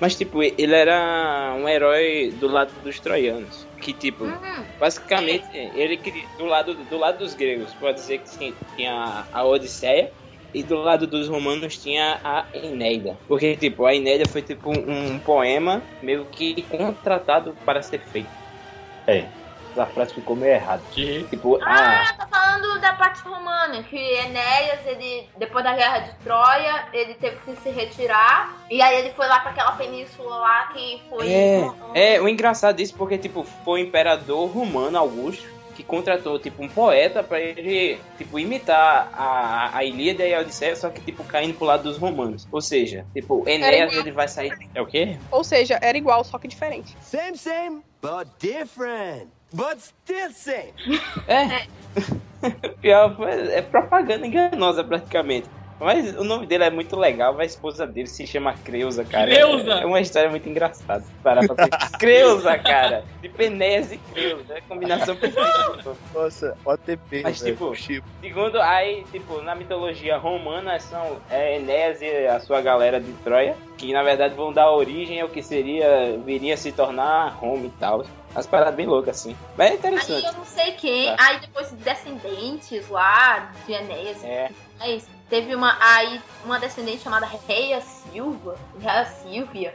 Mas, 0.00 0.16
tipo, 0.16 0.42
ele 0.42 0.74
era 0.74 1.54
um 1.56 1.68
herói 1.68 2.32
do 2.32 2.48
lado 2.48 2.72
dos 2.82 2.98
troianos. 2.98 3.68
Que, 3.80 3.92
tipo, 3.92 4.24
basicamente, 4.80 5.46
ele 5.52 5.96
queria- 5.96 6.26
do 6.36 6.44
lado, 6.44 6.74
do 6.84 6.98
lado 6.98 7.18
dos 7.18 7.34
gregos, 7.34 7.72
pode 7.74 7.98
dizer 7.98 8.18
que 8.18 8.28
sim, 8.28 8.56
tinha 8.74 9.28
a 9.30 9.46
Odisseia. 9.46 10.10
E 10.54 10.62
do 10.62 10.76
lado 10.76 11.06
dos 11.06 11.28
romanos 11.28 11.78
tinha 11.78 12.20
a 12.22 12.46
Enéida. 12.52 13.18
Porque, 13.26 13.56
tipo, 13.56 13.86
a 13.86 13.94
Enéida 13.94 14.26
foi, 14.26 14.42
tipo, 14.42 14.70
um, 14.70 15.14
um 15.14 15.18
poema 15.18 15.82
meio 16.02 16.26
que 16.26 16.60
contratado 16.64 17.56
para 17.64 17.80
ser 17.80 18.00
feito. 18.00 18.28
É, 19.08 19.28
a 19.76 19.86
frase 19.86 20.14
ficou 20.14 20.36
meio 20.36 20.54
errada. 20.54 20.82
Que? 20.90 21.24
Tipo, 21.24 21.58
Ah, 21.62 22.04
ah, 22.08 22.14
tá 22.14 22.26
falando 22.26 22.80
da 22.80 22.92
parte 22.92 23.20
romana, 23.22 23.82
que 23.82 23.96
Enéas, 23.96 24.86
ele, 24.86 25.28
depois 25.38 25.64
da 25.64 25.74
guerra 25.74 25.98
de 26.00 26.14
Troia, 26.24 26.86
ele 26.92 27.14
teve 27.14 27.36
que 27.38 27.56
se 27.62 27.70
retirar. 27.70 28.56
E 28.70 28.80
aí 28.80 28.98
ele 28.98 29.10
foi 29.10 29.26
lá 29.26 29.40
pra 29.40 29.50
aquela 29.50 29.72
península 29.72 30.36
lá 30.36 30.66
que 30.66 31.02
foi. 31.08 31.32
É, 31.32 31.70
é, 31.94 32.20
o 32.20 32.28
engraçado 32.28 32.76
disso 32.76 32.94
porque, 32.96 33.18
tipo, 33.18 33.44
foi 33.64 33.82
o 33.82 33.84
imperador 33.84 34.50
romano 34.50 34.98
Augusto 34.98 35.62
que 35.72 35.82
contratou, 35.82 36.38
tipo, 36.38 36.62
um 36.62 36.68
poeta 36.68 37.22
pra 37.22 37.40
ele, 37.40 37.98
tipo, 38.18 38.38
imitar 38.38 39.10
a, 39.14 39.76
a 39.76 39.84
Ilíada 39.84 40.24
e 40.24 40.34
a 40.34 40.40
Odisseia, 40.40 40.76
só 40.76 40.90
que, 40.90 41.00
tipo, 41.00 41.24
caindo 41.24 41.54
pro 41.54 41.64
lado 41.66 41.84
dos 41.84 41.96
romanos. 41.96 42.46
Ou 42.52 42.60
seja, 42.60 43.06
tipo, 43.14 43.42
Enéas, 43.48 43.94
ele 43.94 44.10
vai 44.10 44.28
sair... 44.28 44.52
É 44.74 44.82
o 44.82 44.86
quê? 44.86 45.18
Ou 45.30 45.42
seja, 45.42 45.78
era 45.80 45.96
igual, 45.96 46.22
só 46.24 46.38
que 46.38 46.46
diferente. 46.46 46.94
Same, 47.00 47.36
same, 47.38 47.82
but 48.02 48.28
different. 48.38 49.28
Same. 50.32 50.72
É. 51.28 51.66
Pior, 52.80 53.16
é 53.28 53.62
propaganda 53.62 54.26
enganosa, 54.26 54.82
praticamente. 54.82 55.48
Mas 55.82 56.14
o 56.16 56.24
nome 56.24 56.46
dele 56.46 56.64
é 56.64 56.70
muito 56.70 56.96
legal, 56.96 57.38
a 57.38 57.44
esposa 57.44 57.86
dele 57.86 58.06
se 58.08 58.26
chama 58.26 58.54
Creusa, 58.64 59.04
cara. 59.04 59.26
Creusa! 59.30 59.72
É 59.74 59.86
uma 59.86 60.00
história 60.00 60.30
muito 60.30 60.48
engraçada. 60.48 61.04
Parar 61.22 61.46
pra. 61.46 61.68
Creusa, 61.98 62.58
cara! 62.58 63.04
De 63.20 63.28
Penéas 63.28 63.92
e 63.92 63.96
Creusa. 63.98 64.54
É 64.54 64.58
a 64.58 64.62
combinação 64.62 65.16
perfeita. 65.16 65.96
Nossa, 66.14 66.56
OTP, 66.64 67.22
Mas, 67.22 67.40
tipo, 67.40 67.74
Chico. 67.74 68.06
Segundo, 68.20 68.60
aí, 68.60 69.04
tipo, 69.10 69.40
na 69.42 69.54
mitologia 69.54 70.16
romana 70.16 70.78
são 70.80 71.18
é, 71.30 71.56
Enéas 71.56 72.00
e 72.00 72.26
a 72.26 72.38
sua 72.40 72.60
galera 72.60 73.00
de 73.00 73.12
Troia, 73.24 73.56
que 73.76 73.92
na 73.92 74.02
verdade 74.02 74.34
vão 74.34 74.52
dar 74.52 74.70
origem 74.70 75.20
ao 75.20 75.28
que 75.28 75.42
seria, 75.42 76.16
viria 76.24 76.54
a 76.54 76.56
se 76.56 76.72
tornar 76.72 77.28
Roma 77.30 77.66
e 77.66 77.70
tal. 77.70 78.04
As 78.34 78.46
paradas 78.46 78.74
bem 78.74 78.86
loucas, 78.86 79.18
assim. 79.20 79.36
Mas 79.58 79.66
é 79.68 79.70
Aí 79.72 79.76
interessante. 79.78 80.24
eu 80.26 80.32
não 80.32 80.44
sei 80.44 80.72
quem, 80.72 81.14
Tá. 81.14 81.16
aí 81.18 81.40
depois 81.40 81.70
descendentes 81.72 82.88
lá 82.88 83.52
de 83.66 83.72
Enéas. 83.72 84.24
É. 84.24 84.50
Mas 84.78 85.06
teve 85.32 85.54
uma 85.54 85.78
aí 85.80 86.20
uma 86.44 86.60
descendente 86.60 86.98
chamada 86.98 87.26
Reia 87.48 87.80
Silva, 87.80 88.54
Reia 88.78 89.06
Silvia, 89.06 89.74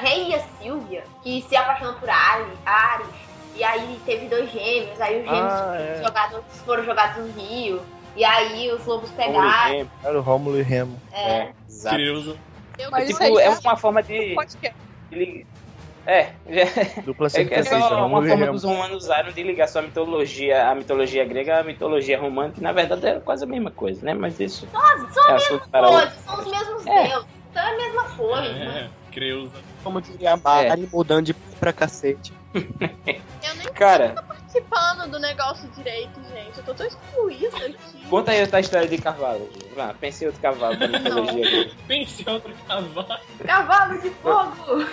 Reia, 0.00 0.44
Silvia, 0.60 1.04
que 1.22 1.42
se 1.48 1.54
apaixonou 1.54 1.94
por 1.94 2.10
Ari, 2.10 2.50
Ares. 2.66 3.06
E 3.54 3.62
aí 3.62 4.00
teve 4.04 4.26
dois 4.26 4.50
gêmeos, 4.50 5.00
aí 5.00 5.20
os 5.20 5.24
gêmeos 5.24 5.52
Ah, 5.52 5.62
foram, 5.62 5.74
é. 5.76 6.02
jogados, 6.02 6.44
foram 6.64 6.84
jogados 6.84 7.24
no 7.24 7.40
rio. 7.40 7.80
E 8.16 8.24
aí 8.24 8.68
os 8.72 8.84
lobos 8.84 9.08
pegaram. 9.10 9.88
Era 10.02 10.18
o 10.18 10.22
Rômulo 10.22 10.58
e 10.58 10.62
Remo. 10.62 11.00
É. 11.12 11.52
exato. 11.68 11.94
Creusa. 11.94 12.36
Eu 12.76 12.96
É, 12.96 13.04
tipo, 13.04 13.38
é 13.38 13.48
uma 13.50 13.76
forma 13.76 14.02
de. 14.02 14.34
De- 15.08 15.46
É, 16.06 16.30
Dupla 17.04 17.26
é, 17.34 17.44
que 17.44 17.52
é 17.54 17.62
uma 17.76 18.24
e 18.24 18.28
forma 18.28 18.46
que 18.46 18.54
os 18.54 18.62
romanos 18.62 19.04
usaram 19.04 19.32
de 19.32 19.42
ligar 19.42 19.66
sua 19.66 19.82
mitologia, 19.82 20.68
a 20.70 20.74
mitologia 20.74 21.24
grega 21.24 21.58
à 21.58 21.64
mitologia 21.64 22.18
romana, 22.18 22.52
que 22.52 22.60
na 22.62 22.70
verdade 22.72 23.06
é 23.06 23.18
quase 23.18 23.44
a 23.44 23.46
mesma 23.46 23.72
coisa, 23.72 24.04
né? 24.04 24.14
Mas 24.14 24.38
isso. 24.38 24.68
Nossa, 24.72 25.10
são 25.12 25.28
É 25.28 25.32
a 25.32 25.34
assunto 25.34 25.52
mesma 25.52 25.68
para 25.70 25.88
coisa, 25.88 26.02
outro. 26.04 26.20
são 26.20 26.38
os 26.38 26.50
mesmos 26.50 26.86
É. 26.86 27.08
deuses. 27.08 27.26
Então 27.50 27.62
é 27.62 27.72
a 27.72 27.76
mesma 27.76 28.04
coisa. 28.04 28.48
É, 28.48 28.90
Creusa. 29.12 29.52
Como 29.82 30.00
diria 30.00 30.32
a 30.34 30.36
Mari, 30.36 30.88
mudando 30.92 31.24
de 31.26 31.34
pra 31.58 31.72
cacete. 31.72 32.32
Eu 32.56 33.54
nem 33.56 33.66
Cara, 33.74 34.10
tô 34.10 34.22
participando 34.22 35.10
do 35.10 35.18
negócio 35.18 35.68
direito, 35.70 36.20
gente. 36.34 36.58
Eu 36.58 36.64
tô 36.64 36.74
tão 36.74 36.86
excluída 36.86 37.56
aqui. 37.58 38.06
conta 38.08 38.32
aí 38.32 38.40
outra 38.40 38.60
história 38.60 38.88
de 38.88 38.98
cavalo. 38.98 39.48
Ah, 39.76 39.94
pensei 39.98 40.26
em 40.26 40.28
outro 40.28 40.40
cavalo 40.40 40.76
da 40.76 40.88
mitologia 40.88 41.50
grega. 41.50 41.70
Pense 41.86 42.22
em 42.22 42.32
outro 42.32 42.54
cavalo. 42.66 43.20
Cavalo 43.44 44.00
de 44.00 44.10
fogo! 44.10 44.86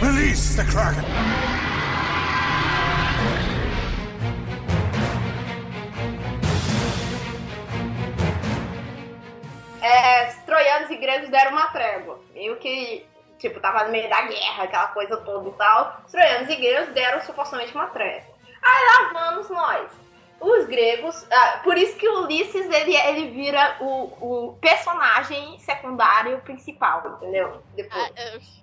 Release 0.00 0.56
the 0.56 0.64
Kraken! 0.64 1.04
é, 9.84 10.28
os 10.28 10.34
troianos 10.46 10.90
e 10.90 10.96
gregos 10.96 11.28
deram 11.28 11.52
uma 11.52 11.66
trégua. 11.66 12.18
Meio 12.32 12.56
que, 12.56 13.04
tipo, 13.48 13.60
tava 13.60 13.84
no 13.84 13.90
meio 13.90 14.08
da 14.08 14.22
guerra, 14.22 14.64
aquela 14.64 14.88
coisa 14.88 15.16
toda 15.18 15.48
e 15.48 15.52
tal. 15.52 16.00
Os 16.06 16.12
troianos 16.12 16.48
e 16.48 16.56
gregos 16.56 16.94
deram 16.94 17.20
supostamente 17.20 17.74
uma 17.74 17.88
trégua. 17.88 18.34
Aí 18.62 19.12
lá 19.12 19.30
vamos 19.30 19.50
nós. 19.50 20.04
Os 20.40 20.66
gregos, 20.66 21.26
ah, 21.30 21.60
por 21.62 21.76
isso 21.78 21.96
que 21.96 22.08
o 22.08 22.24
Ulisses 22.24 22.68
ele, 22.68 22.94
ele 22.94 23.30
vira 23.30 23.76
o, 23.80 24.48
o 24.48 24.58
personagem 24.60 25.58
secundário 25.58 26.38
principal, 26.40 27.16
entendeu? 27.16 27.62
Depois. 27.74 28.12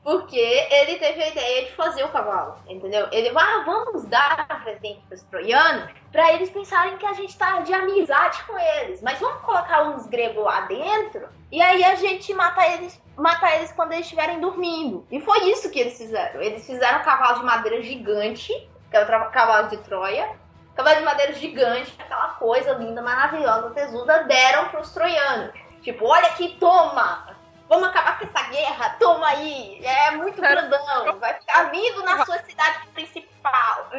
Porque 0.04 0.38
ele 0.38 0.98
teve 0.98 1.24
a 1.24 1.28
ideia 1.30 1.66
de 1.66 1.72
fazer 1.72 2.04
o 2.04 2.10
cavalo, 2.10 2.58
entendeu? 2.68 3.08
Ele 3.12 3.32
vai, 3.32 3.44
ah, 3.44 3.64
vamos 3.66 4.06
dar 4.06 4.48
um 4.52 4.64
presente 4.64 5.02
para 5.08 5.16
os 5.16 5.24
troianos 5.24 5.90
para 6.12 6.34
eles 6.34 6.50
pensarem 6.50 6.98
que 6.98 7.06
a 7.06 7.14
gente 7.14 7.36
tá 7.38 7.60
de 7.62 7.74
amizade 7.74 8.44
com 8.44 8.60
eles. 8.60 9.02
Mas 9.02 9.20
vamos 9.20 9.42
colocar 9.42 9.84
uns 9.84 10.06
gregos 10.08 10.44
lá 10.44 10.62
dentro 10.62 11.30
e 11.52 11.62
aí 11.62 11.84
a 11.84 11.96
gente 11.96 12.34
mata 12.34 12.66
eles, 12.66 13.02
mata 13.22 13.56
eles 13.56 13.72
quando 13.72 13.94
eles 13.94 14.06
estiverem 14.06 14.40
dormindo. 14.40 15.06
E 15.12 15.22
foi 15.22 15.50
isso 15.50 15.70
que 15.70 15.80
eles 15.80 15.98
fizeram. 15.98 16.42
Eles 16.42 16.66
fizeram 16.66 17.00
um 17.00 17.04
cavalo 17.04 17.40
de 17.40 17.46
madeira 17.46 17.82
gigante, 17.82 18.52
que 18.90 18.98
é 18.98 19.04
o 19.04 19.32
cavalo 19.32 19.68
de 19.70 19.78
Troia. 19.78 20.30
Cavalo 20.76 20.98
de 20.98 21.04
madeira 21.04 21.34
gigante, 21.34 21.94
aquela 22.00 22.30
coisa 22.30 22.74
linda, 22.74 23.02
maravilhosa, 23.02 23.70
tesuda, 23.72 24.24
deram 24.24 24.70
pros 24.70 24.92
troianos. 24.92 25.54
Tipo, 25.82 26.06
olha 26.06 26.28
aqui, 26.28 26.56
toma! 26.60 27.28
Vamos 27.68 27.90
acabar 27.90 28.18
com 28.18 28.26
essa 28.26 28.50
guerra, 28.50 28.96
toma 29.00 29.28
aí! 29.28 29.86
É 29.86 30.12
muito 30.12 30.40
grandão, 30.42 31.20
vai 31.20 31.34
ficar 31.36 31.72
lindo 31.74 32.04
na 32.04 32.26
sua 32.26 32.40
cidade 32.40 32.88
principal. 32.94 33.90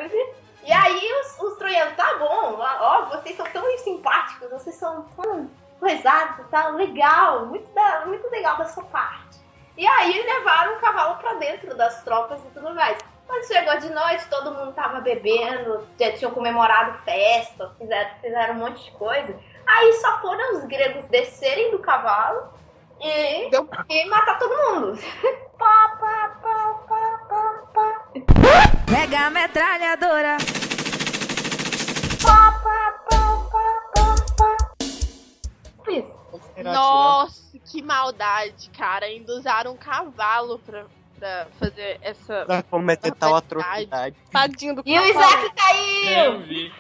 E 0.65 0.73
aí 0.73 1.13
os, 1.21 1.41
os 1.41 1.59
troianos, 1.59 1.95
tá 1.95 2.17
bom, 2.19 2.57
ó, 2.59 3.07
vocês 3.07 3.37
são 3.37 3.47
tão 3.47 3.79
simpáticos, 3.79 4.51
vocês 4.51 4.77
são 4.77 5.03
tão 5.17 5.51
coisados, 5.83 6.47
tá 6.49 6.69
legal, 6.69 7.47
muito, 7.47 7.67
da- 7.75 8.07
muito 8.07 8.31
legal 8.31 8.57
da 8.57 8.67
sua 8.67 8.85
parte. 8.85 9.41
E 9.77 9.85
aí 9.85 10.23
levaram 10.23 10.77
o 10.77 10.81
cavalo 10.81 11.17
pra 11.17 11.35
dentro 11.35 11.77
das 11.77 12.05
tropas 12.05 12.41
e 12.45 12.49
tudo 12.51 12.73
mais. 12.73 12.97
Quando 13.27 13.45
chegou 13.49 13.77
de 13.79 13.91
noite, 13.91 14.29
todo 14.29 14.53
mundo 14.55 14.73
tava 14.75 15.01
bebendo, 15.01 15.85
já 15.99 16.13
tinham 16.13 16.31
comemorado 16.31 16.97
festa, 17.05 17.75
fizeram, 17.79 18.11
fizeram 18.21 18.55
um 18.55 18.59
monte 18.59 18.85
de 18.85 18.91
coisa. 18.93 19.35
Aí 19.67 19.93
só 19.95 20.21
foram 20.21 20.59
os 20.59 20.65
gregos 20.67 21.05
descerem 21.07 21.73
do 21.73 21.81
cavalo 21.81 22.53
e, 23.01 23.51
e 23.89 24.05
matar 24.09 24.39
todo 24.39 24.55
mundo. 24.75 24.99
pá, 25.59 25.97
pá, 25.99 26.37
pá, 26.43 26.75
pá, 26.89 27.21
pá, 27.29 27.63
pá. 27.75 28.03
Pega 28.87 29.27
a 29.27 29.31
metralhadora. 29.31 30.37
Nossa, 36.63 37.59
que 37.59 37.83
maldade, 37.83 38.71
cara, 38.71 39.07
ainda 39.07 39.33
usaram 39.35 39.73
um 39.73 39.77
cavalo 39.77 40.59
pra, 40.61 40.85
pra 41.19 41.47
fazer 41.59 41.99
essa. 42.03 42.45
Pra 42.45 42.63
cometer 42.63 43.13
tal 43.15 43.35
atrocidade. 43.37 44.17
Tadinho 44.31 44.75
do 44.77 44.83
E 44.85 44.99
o 44.99 45.03
cavalo. 45.03 45.11
Isaac 45.11 45.55
caiu! 45.55 46.25
Eu 46.25 46.41
vi. 46.41 46.73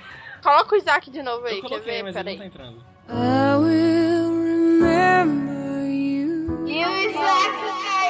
Coloca 0.42 0.74
o 0.74 0.78
Isaac 0.78 1.10
de 1.10 1.22
novo 1.22 1.46
aí, 1.46 1.62
quer 1.62 1.80
ver? 1.80 2.02
mas 2.02 2.16
ele 2.16 2.24
Peraí. 2.24 2.36
não 2.36 2.42
tá 2.42 2.46
entrando. 2.46 2.84
I 3.08 3.56
will 3.58 4.44
remember 4.44 5.88
you. 5.88 6.66
E 6.66 6.84
o 6.84 6.96
Isaac 7.10 7.52
caiu! 7.84 8.02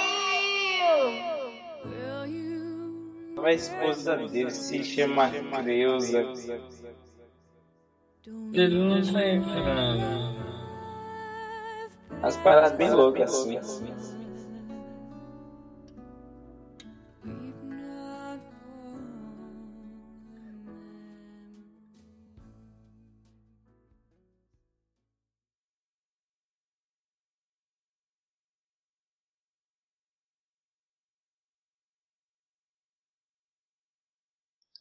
A 3.45 3.53
esposa 3.53 4.17
dele 4.29 4.51
se 4.53 4.85
chama 4.85 5.29
Creuza. 5.31 6.21
Ele 8.53 8.79
não 8.79 9.03
tá 9.13 9.27
entrando. 9.27 10.41
As 12.23 12.37
paradas 12.37 12.73
bem 12.79 12.91
loucas 12.91 13.35
assim. 13.35 13.59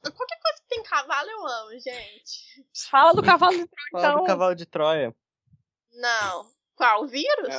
Qualquer 0.04 0.40
coisa 0.42 0.62
que 0.62 0.68
tem 0.70 0.84
cavalo 0.84 1.30
eu 1.30 1.48
amo, 1.48 1.80
gente. 1.80 2.66
Fala 2.90 3.14
do 3.14 3.24
cavalo 3.24 3.54
de 3.58 3.68
Troia, 3.68 3.90
Fala 3.92 4.08
do 4.08 4.14
então. 4.14 4.26
cavalo 4.26 4.56
de 4.56 4.66
Troia. 4.66 5.16
Não. 5.94 6.61
Qual? 6.82 7.04
O 7.04 7.08
vírus? 7.08 7.54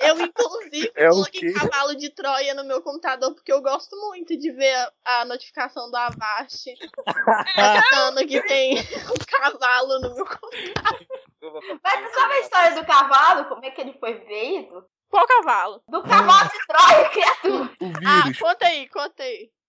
Eu, 0.00 0.20
inclusive, 0.20 0.92
É 0.94 1.08
coloquei 1.08 1.52
cavalo 1.52 1.96
de 1.96 2.10
Troia 2.10 2.54
no 2.54 2.64
meu 2.64 2.80
computador 2.80 3.34
porque 3.34 3.52
eu 3.52 3.60
gosto 3.60 3.96
muito 3.96 4.38
de 4.38 4.52
ver 4.52 4.88
a, 5.04 5.24
notificação 5.24 5.90
do 5.90 5.96
Avast 5.96 6.72
mostrando 7.56 8.26
que 8.28 8.40
tem 8.42 8.78
um 9.10 9.26
cavalo 9.26 9.98
no 10.00 10.14
meu 10.14 10.24
computador. 10.24 11.80
Mas 11.82 12.08
tu 12.10 12.14
sabe 12.14 12.34
a 12.34 12.40
história 12.40 12.74
do 12.80 12.86
cavalo? 12.86 13.46
Como 13.46 13.64
é 13.64 13.70
que 13.72 13.80
ele 13.80 13.98
foi 13.98 14.20
feito? 14.26 14.84
Qual 15.10 15.26
cavalo? 15.26 15.82
Do 15.88 16.02
cavalo 16.04 16.48
de 16.50 16.66
Troia, 16.68 17.08
criatura! 17.10 17.64
O 17.80 17.92
Ah, 18.06 18.22
vírus. 18.24 18.38
conta 18.38 18.66
aí, 18.66 18.88
conta 18.88 19.22
aí. 19.24 19.50